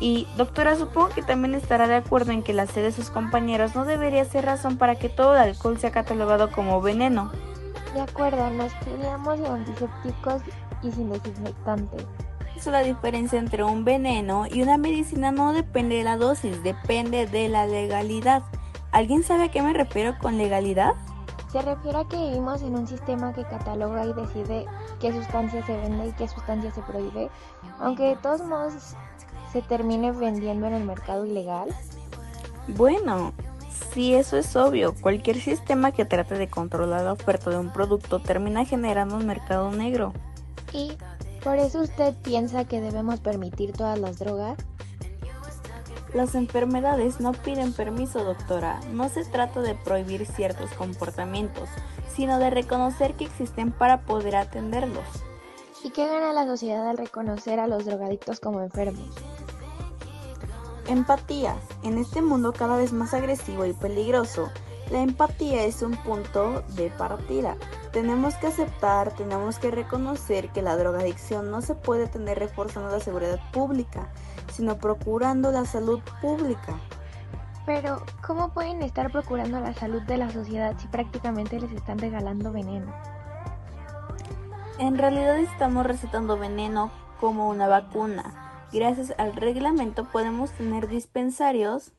Y, 0.00 0.26
doctora, 0.36 0.76
supongo 0.76 1.10
que 1.10 1.22
también 1.22 1.54
estará 1.54 1.86
de 1.86 1.96
acuerdo 1.96 2.32
en 2.32 2.42
que 2.42 2.54
la 2.54 2.66
sed 2.66 2.82
de 2.82 2.92
sus 2.92 3.10
compañeros 3.10 3.74
no 3.74 3.84
debería 3.84 4.24
ser 4.24 4.46
razón 4.46 4.78
para 4.78 4.96
que 4.96 5.10
todo 5.10 5.34
el 5.34 5.40
alcohol 5.40 5.78
sea 5.78 5.92
catalogado 5.92 6.50
como 6.50 6.80
veneno. 6.80 7.30
De 7.94 8.00
acuerdo, 8.00 8.50
nos 8.50 8.72
teníamos 8.80 9.38
de 9.38 9.48
antisépticos 9.48 10.42
y 10.82 10.90
sin 10.92 11.10
desinfectante. 11.10 11.96
Por 12.38 12.48
eso 12.56 12.70
la 12.70 12.82
diferencia 12.82 13.38
entre 13.38 13.64
un 13.64 13.84
veneno 13.84 14.46
y 14.50 14.62
una 14.62 14.78
medicina 14.78 15.32
no 15.32 15.52
depende 15.52 15.96
de 15.96 16.04
la 16.04 16.16
dosis, 16.16 16.62
depende 16.62 17.26
de 17.26 17.48
la 17.48 17.66
legalidad. 17.66 18.42
¿Alguien 18.92 19.22
sabe 19.22 19.44
a 19.44 19.50
qué 19.50 19.62
me 19.62 19.72
refiero 19.72 20.18
con 20.18 20.36
legalidad? 20.36 20.94
Se 21.52 21.62
refiere 21.62 21.98
a 21.98 22.04
que 22.04 22.16
vivimos 22.16 22.62
en 22.62 22.76
un 22.76 22.86
sistema 22.86 23.32
que 23.32 23.44
cataloga 23.44 24.04
y 24.04 24.12
decide 24.12 24.66
qué 25.00 25.12
sustancia 25.12 25.64
se 25.64 25.76
vende 25.76 26.08
y 26.08 26.12
qué 26.12 26.28
sustancia 26.28 26.72
se 26.72 26.82
prohíbe, 26.82 27.30
aunque 27.80 28.04
de 28.04 28.16
todos 28.16 28.42
modos 28.42 28.94
se 29.52 29.62
termine 29.62 30.12
vendiendo 30.12 30.66
en 30.66 30.74
el 30.74 30.84
mercado 30.84 31.26
ilegal. 31.26 31.68
Bueno, 32.68 33.32
sí, 33.92 34.14
eso 34.14 34.36
es 34.36 34.54
obvio. 34.54 34.94
Cualquier 34.94 35.40
sistema 35.40 35.92
que 35.92 36.04
trate 36.04 36.36
de 36.36 36.48
controlar 36.48 37.02
la 37.02 37.12
oferta 37.12 37.50
de 37.50 37.58
un 37.58 37.72
producto 37.72 38.20
termina 38.20 38.64
generando 38.64 39.16
un 39.16 39.26
mercado 39.26 39.70
negro. 39.72 40.12
Y 40.72 40.92
por 41.42 41.56
eso 41.56 41.80
usted 41.80 42.14
piensa 42.22 42.64
que 42.64 42.80
debemos 42.80 43.20
permitir 43.20 43.72
todas 43.72 43.98
las 43.98 44.18
drogas. 44.18 44.56
Las 46.14 46.34
enfermedades 46.34 47.20
no 47.20 47.32
piden 47.32 47.72
permiso, 47.72 48.24
doctora. 48.24 48.80
No 48.92 49.08
se 49.08 49.24
trata 49.24 49.60
de 49.60 49.76
prohibir 49.76 50.26
ciertos 50.26 50.72
comportamientos, 50.72 51.68
sino 52.14 52.38
de 52.38 52.50
reconocer 52.50 53.14
que 53.14 53.24
existen 53.24 53.70
para 53.70 54.00
poder 54.00 54.34
atenderlos. 54.34 55.06
¿Y 55.84 55.90
qué 55.90 56.08
gana 56.08 56.32
la 56.32 56.46
sociedad 56.46 56.88
al 56.88 56.98
reconocer 56.98 57.60
a 57.60 57.68
los 57.68 57.84
drogadictos 57.84 58.40
como 58.40 58.60
enfermos? 58.60 59.14
Empatía. 60.88 61.54
En 61.84 61.96
este 61.96 62.22
mundo 62.22 62.52
cada 62.52 62.76
vez 62.76 62.92
más 62.92 63.14
agresivo 63.14 63.64
y 63.64 63.72
peligroso, 63.72 64.50
la 64.90 65.02
empatía 65.02 65.62
es 65.64 65.82
un 65.82 65.92
punto 65.92 66.64
de 66.70 66.90
partida. 66.90 67.56
Tenemos 67.92 68.34
que 68.34 68.48
aceptar, 68.48 69.14
tenemos 69.14 69.60
que 69.60 69.70
reconocer 69.70 70.50
que 70.50 70.62
la 70.62 70.76
drogadicción 70.76 71.50
no 71.52 71.62
se 71.62 71.76
puede 71.76 72.08
tener 72.08 72.40
reforzando 72.40 72.90
la 72.90 72.98
seguridad 72.98 73.38
pública, 73.52 74.08
sino 74.60 74.76
procurando 74.76 75.50
la 75.52 75.64
salud 75.64 76.00
pública. 76.20 76.78
Pero, 77.64 78.04
¿cómo 78.26 78.52
pueden 78.52 78.82
estar 78.82 79.10
procurando 79.10 79.58
la 79.58 79.72
salud 79.72 80.02
de 80.02 80.18
la 80.18 80.28
sociedad 80.28 80.76
si 80.78 80.86
prácticamente 80.88 81.58
les 81.58 81.72
están 81.72 81.98
regalando 81.98 82.52
veneno? 82.52 82.92
En 84.78 84.98
realidad 84.98 85.38
estamos 85.38 85.86
recetando 85.86 86.36
veneno 86.36 86.90
como 87.20 87.48
una 87.48 87.68
vacuna. 87.68 88.66
Gracias 88.70 89.14
al 89.16 89.34
reglamento 89.34 90.04
podemos 90.04 90.50
tener 90.52 90.88
dispensarios 90.88 91.92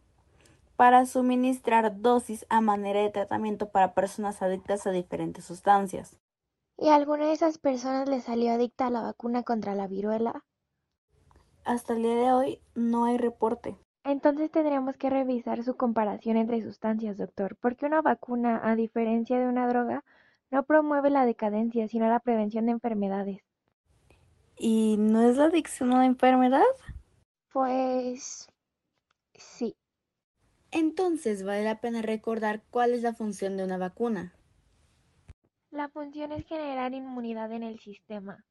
para 0.76 1.08
suministrar 1.08 2.00
dosis 2.00 2.46
a 2.48 2.62
manera 2.62 3.00
de 3.00 3.10
tratamiento 3.10 3.72
para 3.72 3.96
personas 3.96 4.44
adictas 4.44 4.86
a 4.86 4.92
diferentes 4.92 5.46
sustancias. 5.46 6.16
¿Y 6.78 6.90
a 6.90 6.96
alguna 6.96 7.26
de 7.26 7.34
esas 7.34 7.58
personas 7.58 8.08
le 8.08 8.22
salió 8.22 8.52
adicta 8.52 8.86
a 8.86 8.92
la 8.92 9.02
vacuna 9.02 9.42
contra 9.42 9.74
la 9.74 9.88
viruela? 9.88 10.44
Hasta 11.64 11.94
el 11.94 12.02
día 12.02 12.16
de 12.16 12.32
hoy 12.32 12.60
no 12.74 13.06
hay 13.06 13.18
reporte. 13.18 13.78
Entonces 14.04 14.50
tendríamos 14.50 14.98
que 14.98 15.12
revisar 15.12 15.64
su 15.64 15.76
comparación 15.76 16.38
entre 16.38 16.62
sustancias, 16.64 17.18
doctor, 17.18 17.56
porque 17.56 17.86
una 17.86 18.02
vacuna, 18.02 18.60
a 18.64 18.76
diferencia 18.76 19.40
de 19.40 19.48
una 19.48 19.68
droga, 19.68 20.04
no 20.50 20.64
promueve 20.64 21.12
la 21.12 21.26
decadencia, 21.26 21.88
sino 21.88 22.10
la 22.10 22.20
prevención 22.20 22.66
de 22.66 22.72
enfermedades. 22.72 23.42
¿Y 24.58 24.98
no 24.98 25.22
es 25.22 25.38
la 25.38 25.46
adicción 25.46 25.94
una 25.94 26.06
enfermedad? 26.06 26.64
Pues 27.54 28.50
sí. 29.36 29.76
Entonces 30.72 31.44
vale 31.44 31.64
la 31.64 31.80
pena 31.80 32.02
recordar 32.02 32.64
cuál 32.72 32.94
es 32.94 33.04
la 33.04 33.14
función 33.14 33.56
de 33.56 33.66
una 33.66 33.78
vacuna. 33.78 34.34
La 35.70 35.90
función 35.90 36.32
es 36.32 36.46
generar 36.48 36.94
inmunidad 36.94 37.52
en 37.52 37.64
el 37.64 37.80
sistema. 37.80 38.44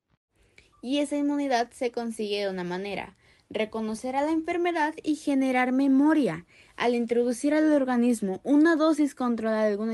Y 0.82 0.98
esa 0.98 1.16
inmunidad 1.16 1.70
se 1.70 1.90
consigue 1.90 2.44
de 2.44 2.50
una 2.50 2.64
manera, 2.64 3.16
reconocer 3.50 4.16
a 4.16 4.22
la 4.22 4.30
enfermedad 4.30 4.94
y 5.02 5.16
generar 5.16 5.72
memoria. 5.72 6.46
Al 6.76 6.94
introducir 6.94 7.52
al 7.52 7.70
organismo 7.72 8.40
una 8.44 8.76
dosis 8.76 9.14
controlada 9.14 9.64
de, 9.64 9.72
alguna 9.72 9.92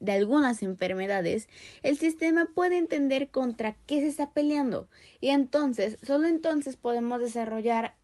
de, 0.00 0.12
algunas 0.12 0.62
enfermedades, 0.62 1.48
el 1.82 1.98
sistema 1.98 2.48
puede 2.54 2.78
entender 2.78 3.30
contra 3.30 3.76
qué 3.86 4.00
se 4.00 4.08
está 4.08 4.32
peleando 4.32 4.88
y 5.20 5.28
entonces, 5.28 5.98
solo 6.02 6.26
entonces 6.26 6.76
podemos 6.76 7.20
desarrollar 7.20 7.94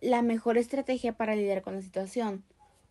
la 0.00 0.20
mejor 0.20 0.58
estrategia 0.58 1.16
para 1.16 1.36
lidiar 1.36 1.62
con 1.62 1.76
la 1.76 1.82
situación. 1.82 2.44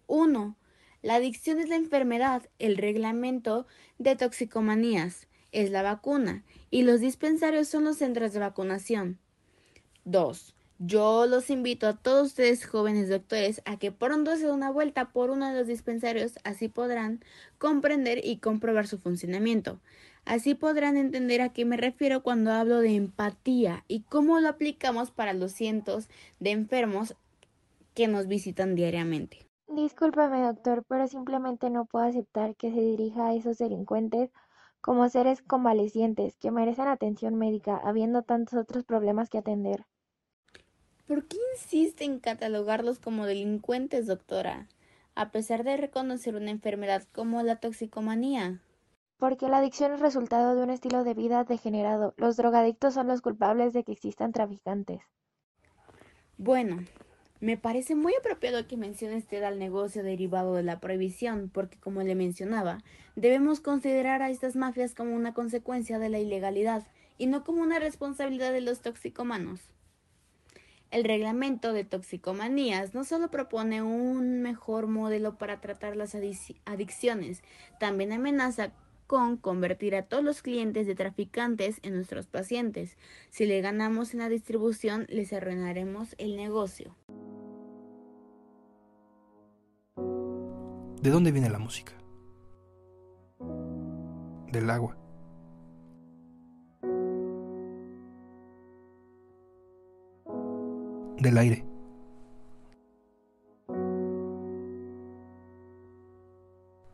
1. 0.07 0.57
La 1.03 1.15
adicción 1.15 1.59
es 1.59 1.69
la 1.69 1.75
enfermedad, 1.75 2.49
el 2.57 2.77
reglamento 2.77 3.67
de 3.99 4.15
toxicomanías 4.15 5.27
es 5.53 5.71
la 5.71 5.81
vacuna 5.81 6.43
y 6.69 6.83
los 6.83 6.99
dispensarios 6.99 7.67
son 7.69 7.85
los 7.85 7.97
centros 7.97 8.33
de 8.33 8.39
vacunación. 8.39 9.19
2. 10.05 10.55
Yo 10.79 11.27
los 11.27 11.49
invito 11.49 11.87
a 11.87 11.95
todos 11.95 12.27
ustedes 12.27 12.65
jóvenes 12.65 13.07
doctores 13.07 13.61
a 13.63 13.77
que 13.77 13.91
pronto 13.91 14.35
se 14.35 14.47
den 14.47 14.55
una 14.55 14.71
vuelta 14.71 15.11
por 15.11 15.29
uno 15.29 15.47
de 15.47 15.57
los 15.57 15.67
dispensarios, 15.67 16.33
así 16.43 16.67
podrán 16.67 17.23
comprender 17.57 18.19
y 18.25 18.37
comprobar 18.37 18.87
su 18.87 18.97
funcionamiento. 18.97 19.79
Así 20.25 20.55
podrán 20.55 20.97
entender 20.97 21.41
a 21.41 21.49
qué 21.49 21.63
me 21.63 21.77
refiero 21.77 22.23
cuando 22.23 22.51
hablo 22.51 22.79
de 22.79 22.95
empatía 22.95 23.85
y 23.87 24.01
cómo 24.01 24.39
lo 24.39 24.49
aplicamos 24.49 25.11
para 25.11 25.33
los 25.33 25.51
cientos 25.51 26.09
de 26.39 26.51
enfermos 26.51 27.15
que 27.93 28.07
nos 28.07 28.27
visitan 28.27 28.75
diariamente. 28.75 29.45
Discúlpeme, 29.67 30.41
doctor, 30.41 30.83
pero 30.87 31.07
simplemente 31.07 31.69
no 31.69 31.85
puedo 31.85 32.05
aceptar 32.05 32.55
que 32.55 32.71
se 32.71 32.79
dirija 32.79 33.27
a 33.27 33.35
esos 33.35 33.57
delincuentes 33.57 34.29
como 34.83 35.07
seres 35.07 35.41
convalecientes 35.41 36.35
que 36.35 36.51
merecen 36.51 36.89
atención 36.89 37.35
médica, 37.35 37.77
habiendo 37.77 38.21
tantos 38.21 38.59
otros 38.59 38.83
problemas 38.83 39.29
que 39.29 39.37
atender. 39.37 39.85
¿Por 41.07 41.25
qué 41.25 41.37
insiste 41.55 42.03
en 42.03 42.19
catalogarlos 42.19 42.99
como 42.99 43.25
delincuentes, 43.25 44.07
doctora? 44.07 44.67
A 45.15 45.31
pesar 45.31 45.63
de 45.63 45.77
reconocer 45.77 46.35
una 46.35 46.51
enfermedad 46.51 47.03
como 47.13 47.41
la 47.43 47.61
toxicomanía. 47.61 48.61
Porque 49.15 49.47
la 49.47 49.59
adicción 49.59 49.93
es 49.93 50.01
resultado 50.01 50.53
de 50.53 50.63
un 50.63 50.69
estilo 50.69 51.05
de 51.05 51.13
vida 51.13 51.45
degenerado. 51.45 52.13
Los 52.17 52.35
drogadictos 52.35 52.93
son 52.93 53.07
los 53.07 53.21
culpables 53.21 53.71
de 53.71 53.85
que 53.85 53.93
existan 53.93 54.33
traficantes. 54.33 54.99
Bueno, 56.37 56.83
me 57.43 57.57
parece 57.57 57.93
muy 57.93 58.13
apropiado 58.15 58.67
que 58.67 58.77
mencione 58.77 59.17
usted 59.17 59.43
al 59.43 59.59
negocio 59.59 60.01
derivado 60.01 60.55
de 60.55 60.63
la 60.63 60.79
prohibición, 60.79 61.51
porque 61.53 61.77
como 61.77 62.01
le 62.01 62.15
mencionaba, 62.15 62.77
debemos 63.17 63.59
considerar 63.59 64.21
a 64.21 64.29
estas 64.29 64.55
mafias 64.55 64.95
como 64.95 65.13
una 65.13 65.33
consecuencia 65.33 65.99
de 65.99 66.07
la 66.07 66.19
ilegalidad 66.19 66.87
y 67.17 67.27
no 67.27 67.43
como 67.43 67.61
una 67.61 67.79
responsabilidad 67.79 68.53
de 68.53 68.61
los 68.61 68.79
toxicomanos. 68.79 69.59
El 70.89 71.03
reglamento 71.03 71.73
de 71.73 71.83
toxicomanías 71.83 72.93
no 72.93 73.03
solo 73.03 73.29
propone 73.29 73.81
un 73.81 74.41
mejor 74.41 74.87
modelo 74.87 75.37
para 75.37 75.59
tratar 75.59 75.97
las 75.97 76.15
adicciones, 76.15 77.43
también 77.77 78.13
amenaza 78.13 78.71
con 79.05 79.35
convertir 79.35 79.95
a 79.95 80.03
todos 80.03 80.23
los 80.23 80.41
clientes 80.41 80.87
de 80.87 80.95
traficantes 80.95 81.79
en 81.83 81.95
nuestros 81.95 82.25
pacientes. 82.25 82.95
Si 83.31 83.45
le 83.45 83.59
ganamos 83.59 84.13
en 84.13 84.21
la 84.21 84.29
distribución, 84.29 85.07
les 85.09 85.33
arruinaremos 85.33 86.15
el 86.17 86.37
negocio. 86.37 86.95
¿De 91.03 91.09
dónde 91.09 91.33
viene 91.33 91.49
la 91.49 91.59
música? 91.59 91.91
Del 94.53 94.69
agua. 94.69 94.95
Del 101.19 101.37
aire. 101.37 101.65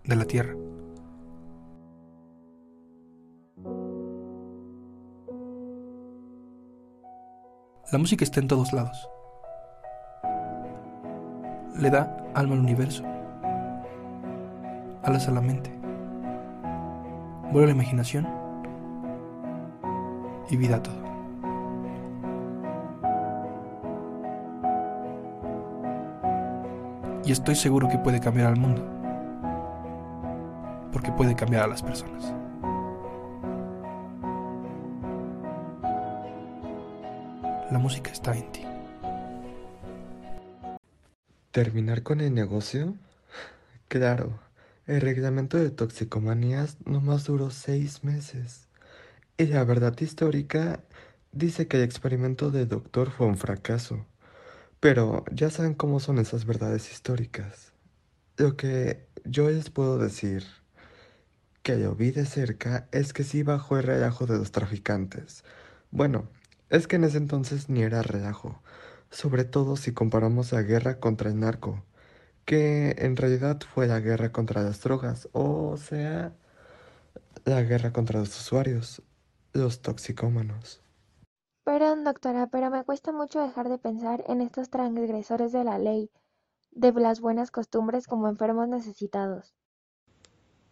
De 0.06 0.16
la 0.16 0.26
tierra. 0.26 0.56
La 7.92 8.00
música 8.00 8.24
está 8.24 8.40
en 8.40 8.48
todos 8.48 8.74
lados. 8.74 9.08
Le 11.80 11.92
da 11.92 12.32
alma 12.34 12.56
al 12.56 12.62
universo 12.62 13.19
a 15.10 15.32
la 15.32 15.42
mente. 15.42 15.72
Vuelve 17.52 17.68
la 17.68 17.74
imaginación 17.74 18.28
y 20.52 20.56
vida 20.56 20.76
a 20.76 20.84
todo. 20.84 21.10
Y 27.26 27.32
estoy 27.32 27.56
seguro 27.56 27.88
que 27.88 27.98
puede 27.98 28.20
cambiar 28.20 28.50
al 28.50 28.58
mundo, 28.58 28.86
porque 30.92 31.12
puede 31.12 31.36
cambiar 31.36 31.64
a 31.64 31.68
las 31.68 31.82
personas. 31.82 32.34
La 37.72 37.80
música 37.80 38.12
está 38.12 38.36
en 38.36 38.52
ti. 38.52 38.64
¿Terminar 41.52 42.04
con 42.04 42.22
el 42.22 42.34
negocio? 42.34 42.94
Claro. 43.88 44.49
El 44.90 45.02
reglamento 45.02 45.60
de 45.60 45.70
toxicomanías 45.70 46.78
más 46.84 47.26
duró 47.26 47.52
seis 47.52 48.04
meses. 48.04 48.68
Y 49.38 49.46
la 49.46 49.64
verdad 49.64 49.96
histórica 50.00 50.84
dice 51.32 51.68
que 51.68 51.78
el 51.78 51.84
experimento 51.84 52.50
del 52.50 52.68
doctor 52.68 53.12
fue 53.12 53.28
un 53.28 53.38
fracaso. 53.38 54.08
Pero 54.80 55.26
ya 55.32 55.52
saben 55.52 55.76
cómo 55.76 56.00
son 56.00 56.18
esas 56.18 56.48
verdades 56.48 56.92
históricas. 56.92 57.72
Lo 58.38 58.58
que 58.58 59.06
yo 59.26 59.52
les 59.52 59.70
puedo 59.70 60.00
decir 60.00 60.44
que 61.62 61.76
lo 61.76 61.94
vi 61.94 62.10
de 62.10 62.26
cerca 62.26 62.88
es 62.92 63.14
que 63.14 63.24
sí 63.24 63.44
bajó 63.44 63.78
el 63.78 63.84
relajo 63.84 64.26
de 64.26 64.40
los 64.40 64.52
traficantes. 64.52 65.44
Bueno, 65.92 66.30
es 66.72 66.88
que 66.88 66.96
en 66.96 67.04
ese 67.04 67.20
entonces 67.20 67.70
ni 67.70 67.84
era 67.84 68.02
relajo, 68.02 68.64
sobre 69.12 69.44
todo 69.44 69.76
si 69.78 69.92
comparamos 69.92 70.52
la 70.52 70.64
guerra 70.64 71.00
contra 71.00 71.30
el 71.30 71.40
narco 71.40 71.84
que 72.50 72.96
en 72.98 73.16
realidad 73.16 73.60
fue 73.62 73.86
la 73.86 74.00
guerra 74.00 74.32
contra 74.32 74.64
las 74.64 74.82
drogas, 74.82 75.30
o 75.34 75.78
sea, 75.78 76.34
la 77.46 77.62
guerra 77.62 77.94
contra 77.94 78.22
los 78.22 78.30
usuarios, 78.30 79.04
los 79.54 79.84
toxicómanos. 79.84 80.82
Perdón, 81.64 82.04
doctora, 82.04 82.48
pero 82.48 82.72
me 82.72 82.84
cuesta 82.86 83.12
mucho 83.12 83.40
dejar 83.40 83.70
de 83.70 83.78
pensar 83.78 84.24
en 84.28 84.42
estos 84.42 84.72
transgresores 84.72 85.52
de 85.52 85.64
la 85.64 85.78
ley, 85.78 86.10
de 86.72 86.92
las 86.94 87.20
buenas 87.20 87.52
costumbres 87.52 88.08
como 88.08 88.28
enfermos 88.28 88.68
necesitados. 88.68 89.54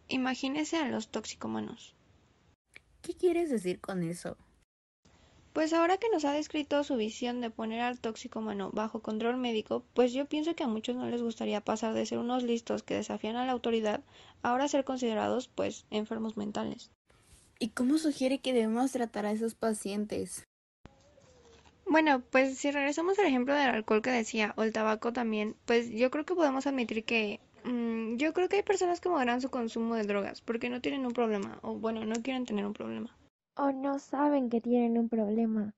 Imagínese 0.08 0.78
a 0.78 0.88
los 0.88 1.12
toxicómanos. 1.12 1.96
¿Qué 3.04 3.14
quieres 3.14 3.52
decir 3.52 3.80
con 3.82 4.02
eso? 4.02 4.36
Pues 5.58 5.74
ahora 5.74 5.98
que 5.98 6.12
nos 6.12 6.24
ha 6.24 6.34
descrito 6.34 6.84
su 6.84 6.98
visión 6.98 7.42
de 7.42 7.50
poner 7.50 7.82
al 7.82 8.00
toxicómano 8.00 8.70
bajo 8.74 9.02
control 9.02 9.38
médico, 9.38 9.84
pues 9.96 10.14
yo 10.14 10.28
pienso 10.28 10.56
que 10.56 10.64
a 10.64 10.68
muchos 10.68 10.96
no 10.96 11.10
les 11.10 11.24
gustaría 11.24 11.62
pasar 11.62 11.96
de 11.96 12.06
ser 12.06 12.20
unos 12.20 12.44
listos 12.44 12.84
que 12.84 12.94
desafían 12.94 13.38
a 13.38 13.44
la 13.44 13.54
autoridad 13.54 14.04
a 14.44 14.52
ahora 14.52 14.68
ser 14.68 14.84
considerados 14.84 15.48
pues 15.48 15.88
enfermos 15.90 16.38
mentales. 16.38 16.92
¿Y 17.58 17.70
cómo 17.70 17.98
sugiere 17.98 18.38
que 18.38 18.54
debemos 18.54 18.92
tratar 18.92 19.26
a 19.26 19.32
esos 19.32 19.56
pacientes? 19.56 20.44
Bueno, 21.88 22.22
pues 22.30 22.60
si 22.60 22.70
regresamos 22.70 23.18
al 23.18 23.26
ejemplo 23.26 23.56
del 23.56 23.70
alcohol 23.70 24.04
que 24.04 24.12
decía, 24.12 24.54
o 24.58 24.64
el 24.64 24.74
tabaco 24.74 25.12
también, 25.12 25.56
pues 25.66 25.90
yo 25.90 26.12
creo 26.12 26.24
que 26.24 26.36
podemos 26.36 26.68
admitir 26.68 27.04
que 27.04 27.40
mm, 27.64 28.18
yo 28.18 28.32
creo 28.32 28.48
que 28.48 28.58
hay 28.58 28.64
personas 28.64 29.02
que 29.02 29.10
moderan 29.10 29.42
su 29.42 29.50
consumo 29.50 29.96
de 29.96 30.04
drogas 30.04 30.40
porque 30.40 30.70
no 30.70 30.82
tienen 30.82 31.08
un 31.08 31.14
problema, 31.14 31.58
o 31.64 31.74
bueno, 31.74 32.06
no 32.06 32.22
quieren 32.22 32.46
tener 32.46 32.64
un 32.64 32.74
problema 32.74 33.18
o 33.58 33.72
no 33.72 34.00
saben 34.00 34.50
que 34.50 34.62
tienen 34.62 34.98
un 34.98 35.10
problema. 35.10 35.74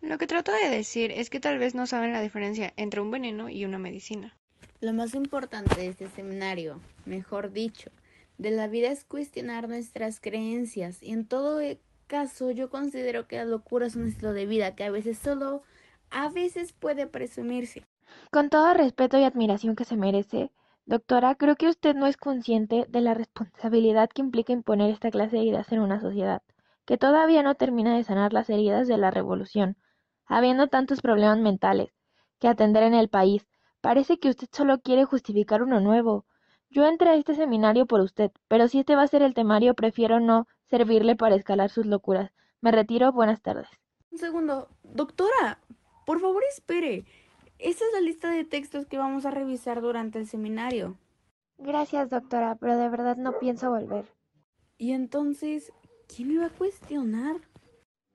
Lo 0.00 0.16
que 0.16 0.26
trato 0.26 0.52
de 0.52 0.68
decir 0.68 1.10
es 1.10 1.28
que 1.28 1.40
tal 1.40 1.58
vez 1.58 1.74
no 1.74 1.86
saben 1.86 2.12
la 2.12 2.20
diferencia 2.20 2.72
entre 2.76 3.00
un 3.00 3.10
veneno 3.10 3.48
y 3.48 3.64
una 3.64 3.78
medicina. 3.78 4.36
Lo 4.80 4.92
más 4.92 5.14
importante 5.14 5.74
de 5.74 5.88
este 5.88 6.08
seminario, 6.08 6.80
mejor 7.04 7.50
dicho, 7.50 7.90
de 8.36 8.52
la 8.52 8.68
vida 8.68 8.92
es 8.92 9.04
cuestionar 9.04 9.68
nuestras 9.68 10.20
creencias 10.20 11.02
y 11.02 11.12
en 11.12 11.26
todo 11.26 11.60
caso 12.06 12.52
yo 12.52 12.70
considero 12.70 13.26
que 13.26 13.36
la 13.36 13.44
locura 13.44 13.86
es 13.86 13.96
un 13.96 14.06
estilo 14.06 14.32
de 14.32 14.46
vida 14.46 14.76
que 14.76 14.84
a 14.84 14.90
veces 14.90 15.18
solo 15.18 15.62
a 16.10 16.28
veces 16.28 16.72
puede 16.72 17.08
presumirse. 17.08 17.84
Con 18.30 18.50
todo 18.50 18.72
respeto 18.72 19.18
y 19.18 19.24
admiración 19.24 19.74
que 19.74 19.84
se 19.84 19.96
merece, 19.96 20.52
doctora, 20.86 21.34
creo 21.34 21.56
que 21.56 21.68
usted 21.68 21.96
no 21.96 22.06
es 22.06 22.16
consciente 22.16 22.86
de 22.88 23.00
la 23.00 23.14
responsabilidad 23.14 24.08
que 24.08 24.22
implica 24.22 24.52
imponer 24.52 24.90
esta 24.90 25.10
clase 25.10 25.36
de 25.36 25.42
ideas 25.42 25.72
en 25.72 25.80
una 25.80 26.00
sociedad 26.00 26.40
que 26.88 26.96
todavía 26.96 27.42
no 27.42 27.54
termina 27.54 27.94
de 27.94 28.02
sanar 28.02 28.32
las 28.32 28.48
heridas 28.48 28.88
de 28.88 28.96
la 28.96 29.10
revolución, 29.10 29.76
habiendo 30.24 30.68
tantos 30.68 31.02
problemas 31.02 31.38
mentales 31.38 31.92
que 32.38 32.48
atender 32.48 32.82
en 32.82 32.94
el 32.94 33.10
país. 33.10 33.46
Parece 33.82 34.18
que 34.18 34.30
usted 34.30 34.48
solo 34.50 34.80
quiere 34.80 35.04
justificar 35.04 35.62
uno 35.62 35.80
nuevo. 35.80 36.24
Yo 36.70 36.86
entré 36.86 37.10
a 37.10 37.16
este 37.16 37.34
seminario 37.34 37.84
por 37.84 38.00
usted, 38.00 38.30
pero 38.48 38.68
si 38.68 38.78
este 38.78 38.96
va 38.96 39.02
a 39.02 39.06
ser 39.06 39.20
el 39.20 39.34
temario, 39.34 39.74
prefiero 39.74 40.18
no 40.18 40.46
servirle 40.64 41.14
para 41.14 41.34
escalar 41.34 41.68
sus 41.68 41.84
locuras. 41.84 42.32
Me 42.62 42.72
retiro, 42.72 43.12
buenas 43.12 43.42
tardes. 43.42 43.68
Un 44.10 44.16
segundo. 44.16 44.68
Doctora, 44.82 45.58
por 46.06 46.20
favor 46.20 46.42
espere. 46.48 47.04
Esta 47.58 47.84
es 47.84 47.92
la 47.92 48.00
lista 48.00 48.30
de 48.30 48.44
textos 48.44 48.86
que 48.86 48.96
vamos 48.96 49.26
a 49.26 49.30
revisar 49.30 49.82
durante 49.82 50.20
el 50.20 50.26
seminario. 50.26 50.96
Gracias, 51.58 52.08
doctora, 52.08 52.56
pero 52.58 52.78
de 52.78 52.88
verdad 52.88 53.18
no 53.18 53.38
pienso 53.38 53.68
volver. 53.68 54.06
¿Y 54.78 54.92
entonces 54.92 55.70
quién 56.08 56.28
me 56.28 56.38
va 56.38 56.46
a 56.46 56.50
cuestionar? 56.50 57.36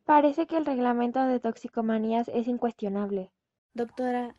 Parece 0.03 0.47
que 0.47 0.57
el 0.57 0.65
reglamento 0.65 1.23
de 1.23 1.39
toxicomanías 1.39 2.27
es 2.27 2.47
incuestionable. 2.47 3.31
Doctora, 3.73 4.35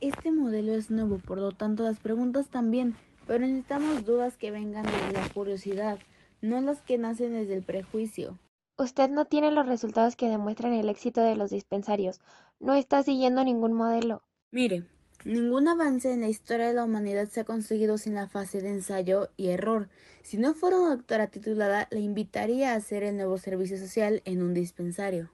este 0.00 0.32
modelo 0.32 0.72
es 0.72 0.90
nuevo, 0.90 1.18
por 1.18 1.38
lo 1.38 1.52
tanto 1.52 1.82
las 1.82 2.00
preguntas 2.00 2.48
también, 2.48 2.96
pero 3.26 3.40
necesitamos 3.40 4.06
dudas 4.06 4.36
que 4.36 4.50
vengan 4.50 4.84
desde 4.84 5.12
la 5.12 5.28
curiosidad, 5.28 5.98
no 6.40 6.60
las 6.60 6.80
que 6.80 6.96
nacen 6.96 7.34
desde 7.34 7.54
el 7.54 7.62
prejuicio. 7.62 8.38
Usted 8.78 9.10
no 9.10 9.26
tiene 9.26 9.50
los 9.50 9.66
resultados 9.66 10.16
que 10.16 10.28
demuestran 10.28 10.72
el 10.72 10.88
éxito 10.88 11.20
de 11.20 11.36
los 11.36 11.50
dispensarios. 11.50 12.20
No 12.58 12.74
está 12.74 13.02
siguiendo 13.02 13.44
ningún 13.44 13.74
modelo. 13.74 14.22
Mire, 14.50 14.86
ningún 15.24 15.68
avance 15.68 16.12
en 16.12 16.20
la 16.20 16.28
historia 16.28 16.66
de 16.66 16.74
la 16.74 16.84
humanidad 16.84 17.28
se 17.28 17.40
ha 17.40 17.44
conseguido 17.44 17.98
sin 17.98 18.14
la 18.14 18.28
fase 18.28 18.60
de 18.60 18.70
ensayo 18.70 19.30
y 19.36 19.48
error. 19.48 19.88
Si 20.22 20.38
no 20.38 20.54
fuera 20.54 20.78
una 20.78 20.96
doctora 20.96 21.28
titulada, 21.28 21.88
la 21.90 21.98
invitaría 21.98 22.72
a 22.72 22.76
hacer 22.76 23.02
el 23.02 23.16
nuevo 23.16 23.38
servicio 23.38 23.78
social 23.78 24.22
en 24.24 24.42
un 24.42 24.54
dispensario. 24.54 25.30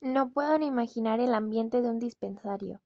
No 0.00 0.30
puedo 0.30 0.58
ni 0.58 0.66
imaginar 0.66 1.20
el 1.20 1.34
ambiente 1.34 1.80
de 1.80 1.88
un 1.88 1.98
dispensario. 1.98 2.80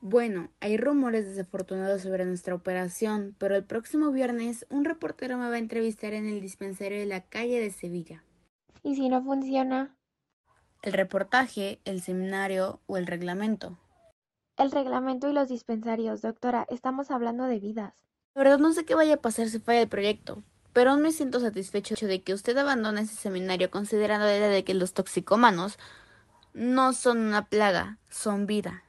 Bueno, 0.00 0.50
hay 0.60 0.76
rumores 0.76 1.24
desafortunados 1.24 2.02
sobre 2.02 2.26
nuestra 2.26 2.54
operación, 2.54 3.34
pero 3.38 3.56
el 3.56 3.64
próximo 3.64 4.12
viernes 4.12 4.66
un 4.68 4.84
reportero 4.84 5.38
me 5.38 5.48
va 5.48 5.54
a 5.54 5.58
entrevistar 5.58 6.12
en 6.12 6.28
el 6.28 6.40
dispensario 6.40 6.98
de 6.98 7.06
la 7.06 7.22
calle 7.22 7.58
de 7.58 7.70
Sevilla. 7.70 8.22
¿Y 8.82 8.96
si 8.96 9.08
no 9.08 9.24
funciona? 9.24 9.96
El 10.82 10.92
reportaje, 10.92 11.80
el 11.86 12.02
seminario 12.02 12.80
o 12.86 12.98
el 12.98 13.06
reglamento. 13.06 13.78
El 14.56 14.70
reglamento 14.70 15.28
y 15.28 15.32
los 15.32 15.48
dispensarios, 15.48 16.22
doctora, 16.22 16.64
estamos 16.70 17.10
hablando 17.10 17.44
de 17.44 17.58
vidas. 17.58 17.92
La 18.34 18.44
verdad 18.44 18.58
no 18.58 18.72
sé 18.72 18.84
qué 18.84 18.94
vaya 18.94 19.14
a 19.14 19.20
pasar 19.20 19.48
si 19.48 19.58
falla 19.58 19.80
el 19.80 19.88
proyecto, 19.88 20.44
pero 20.72 20.92
aún 20.92 21.02
me 21.02 21.10
siento 21.10 21.40
satisfecho 21.40 21.94
de 22.06 22.22
que 22.22 22.34
usted 22.34 22.56
abandone 22.56 23.00
ese 23.00 23.16
seminario 23.16 23.72
considerando 23.72 24.26
la 24.26 24.36
idea 24.36 24.48
de 24.48 24.62
que 24.62 24.74
los 24.74 24.92
toxicómanos 24.92 25.76
no 26.52 26.92
son 26.92 27.18
una 27.18 27.48
plaga, 27.48 27.98
son 28.08 28.46
vida. 28.46 28.84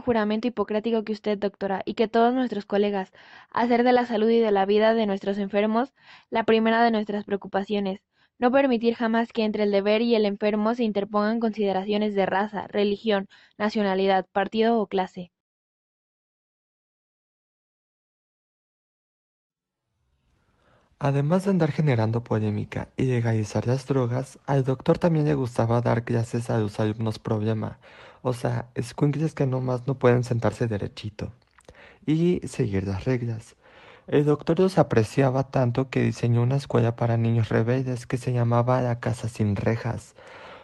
Juramento 0.00 0.48
hipocrático 0.48 1.04
que 1.04 1.12
usted, 1.12 1.38
doctora, 1.38 1.82
y 1.84 1.94
que 1.94 2.08
todos 2.08 2.34
nuestros 2.34 2.66
colegas, 2.66 3.12
hacer 3.50 3.84
de 3.84 3.92
la 3.92 4.06
salud 4.06 4.28
y 4.30 4.40
de 4.40 4.50
la 4.50 4.66
vida 4.66 4.94
de 4.94 5.06
nuestros 5.06 5.38
enfermos 5.38 5.94
la 6.30 6.44
primera 6.44 6.82
de 6.82 6.90
nuestras 6.90 7.24
preocupaciones. 7.24 8.00
No 8.38 8.50
permitir 8.52 8.94
jamás 8.94 9.32
que 9.32 9.44
entre 9.44 9.64
el 9.64 9.70
deber 9.72 10.02
y 10.02 10.14
el 10.14 10.26
enfermo 10.26 10.74
se 10.74 10.84
interpongan 10.84 11.40
consideraciones 11.40 12.14
de 12.14 12.26
raza, 12.26 12.66
religión, 12.68 13.28
nacionalidad, 13.58 14.26
partido 14.32 14.80
o 14.80 14.86
clase. 14.88 15.32
Además 20.98 21.44
de 21.44 21.50
andar 21.50 21.70
generando 21.72 22.24
polémica 22.24 22.88
y 22.96 23.04
legalizar 23.04 23.66
las 23.66 23.86
drogas, 23.86 24.38
al 24.46 24.64
doctor 24.64 24.98
también 24.98 25.26
le 25.26 25.34
gustaba 25.34 25.80
dar 25.82 26.04
clases 26.04 26.50
a 26.50 26.58
los 26.58 26.80
alumnos 26.80 27.18
problema, 27.18 27.78
o 28.24 28.32
sea, 28.32 28.70
escuincles 28.74 29.34
que 29.34 29.46
nomás 29.46 29.86
no 29.86 29.98
pueden 29.98 30.24
sentarse 30.24 30.66
derechito 30.66 31.30
y 32.06 32.40
seguir 32.48 32.88
las 32.88 33.04
reglas. 33.04 33.54
El 34.06 34.24
doctor 34.24 34.58
los 34.58 34.78
apreciaba 34.78 35.50
tanto 35.50 35.90
que 35.90 36.02
diseñó 36.02 36.40
una 36.40 36.56
escuela 36.56 36.96
para 36.96 37.18
niños 37.18 37.50
rebeldes 37.50 38.06
que 38.06 38.16
se 38.16 38.32
llamaba 38.32 38.80
La 38.80 38.98
Casa 38.98 39.28
Sin 39.28 39.56
Rejas. 39.56 40.14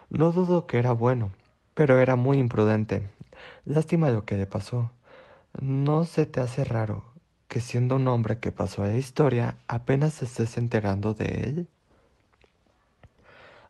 No 0.08 0.32
dudo 0.32 0.66
que 0.66 0.78
era 0.78 0.92
bueno, 0.92 1.32
pero 1.74 1.98
era 1.98 2.16
muy 2.16 2.38
imprudente. 2.38 3.10
Lástima 3.66 4.08
lo 4.08 4.24
que 4.24 4.38
le 4.38 4.46
pasó. 4.46 4.90
¿No 5.60 6.06
se 6.06 6.24
te 6.24 6.40
hace 6.40 6.64
raro 6.64 7.04
que 7.46 7.60
siendo 7.60 7.96
un 7.96 8.08
hombre 8.08 8.38
que 8.38 8.52
pasó 8.52 8.84
a 8.84 8.86
la 8.86 8.96
historia 8.96 9.56
apenas 9.68 10.22
estés 10.22 10.56
enterando 10.56 11.12
de 11.12 11.26
él? 11.26 11.68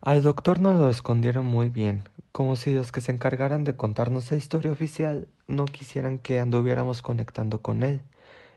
Al 0.00 0.22
doctor 0.22 0.60
nos 0.60 0.78
lo 0.78 0.88
escondieron 0.88 1.44
muy 1.44 1.70
bien, 1.70 2.04
como 2.32 2.56
si 2.56 2.72
los 2.72 2.92
que 2.92 3.00
se 3.00 3.12
encargaran 3.12 3.64
de 3.64 3.76
contarnos 3.76 4.30
la 4.30 4.36
historia 4.36 4.72
oficial 4.72 5.28
no 5.48 5.64
quisieran 5.64 6.18
que 6.18 6.40
anduviéramos 6.40 7.02
conectando 7.02 7.60
con 7.60 7.82
él 7.82 8.02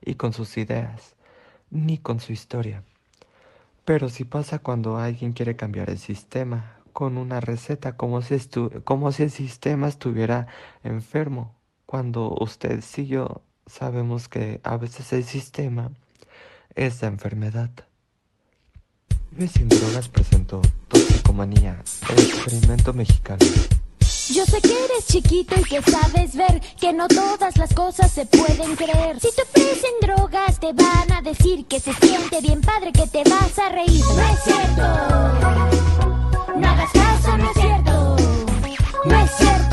y 0.02 0.16
con 0.16 0.34
sus 0.34 0.58
ideas, 0.58 1.16
ni 1.72 1.98
con 1.98 2.20
su 2.20 2.34
historia. 2.34 2.84
Pero 3.86 4.10
si 4.10 4.24
pasa 4.24 4.60
cuando 4.60 4.98
alguien 4.98 5.34
quiere 5.34 5.56
cambiar 5.56 5.90
el 5.90 5.98
sistema 5.98 6.78
con 6.94 7.18
una 7.18 7.42
receta, 7.42 7.98
como 7.98 8.22
si, 8.22 8.38
como 8.84 9.12
si 9.12 9.24
el 9.24 9.32
sistema 9.32 9.88
estuviera 9.88 10.48
enfermo, 10.84 11.56
cuando 11.86 12.36
usted 12.40 12.84
y 12.98 13.08
yo 13.08 13.42
sabemos 13.66 14.30
que 14.30 14.62
a 14.64 14.78
veces 14.78 15.12
el 15.14 15.24
sistema 15.24 15.92
es 16.76 17.02
la 17.02 17.08
enfermedad. 17.10 17.72
Sin 19.38 19.68
presentó 20.12 20.62
Experimento 22.18 22.94
mexicano. 22.94 23.40
Yo 24.30 24.46
sé 24.46 24.62
que 24.62 24.72
eres 24.86 25.06
chiquito 25.08 25.56
y 25.60 25.64
que 25.64 25.82
sabes 25.82 26.36
ver 26.36 26.62
que 26.80 26.94
no 26.94 27.08
todas 27.08 27.58
las 27.58 27.74
cosas 27.74 28.12
se 28.12 28.26
pueden 28.26 28.76
creer. 28.76 29.20
Si 29.20 29.30
te 29.36 29.42
ofrecen 29.42 29.92
drogas 30.02 30.60
te 30.60 30.72
van 30.74 31.12
a 31.12 31.22
decir 31.22 31.66
que 31.66 31.80
se 31.80 31.94
siente 31.94 32.42
bien 32.42 32.62
padre, 32.62 32.92
que 32.92 33.08
te 33.08 33.24
vas 33.30 33.60
a 33.60 33.70
reír. 33.70 34.04
No 34.06 34.22
es 34.22 34.40
cierto. 34.44 34.82
No 36.58 36.68
hagas 36.68 36.92
caso, 36.92 37.38
no 37.38 37.52
es 37.52 37.54
cierto. 37.54 38.16
No 39.06 39.20
es 39.20 39.32
cierto. 39.32 39.73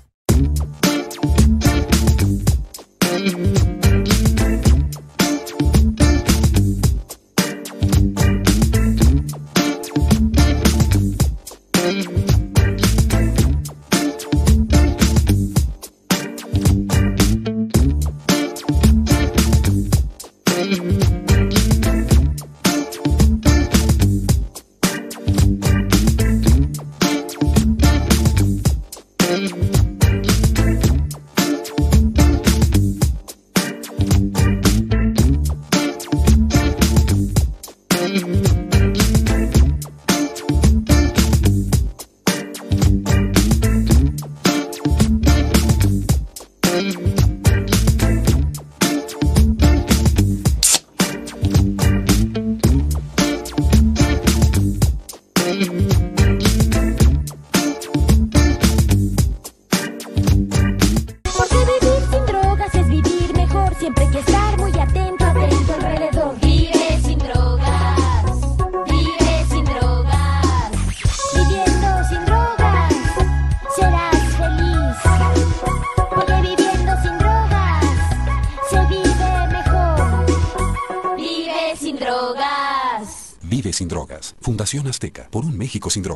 Thank 3.23 3.65
you. 3.65 3.70
Azteca. 84.79 85.27
Por 85.29 85.45
un 85.45 85.57
México 85.57 85.89
sin 85.89 86.03
drogas. 86.03 86.10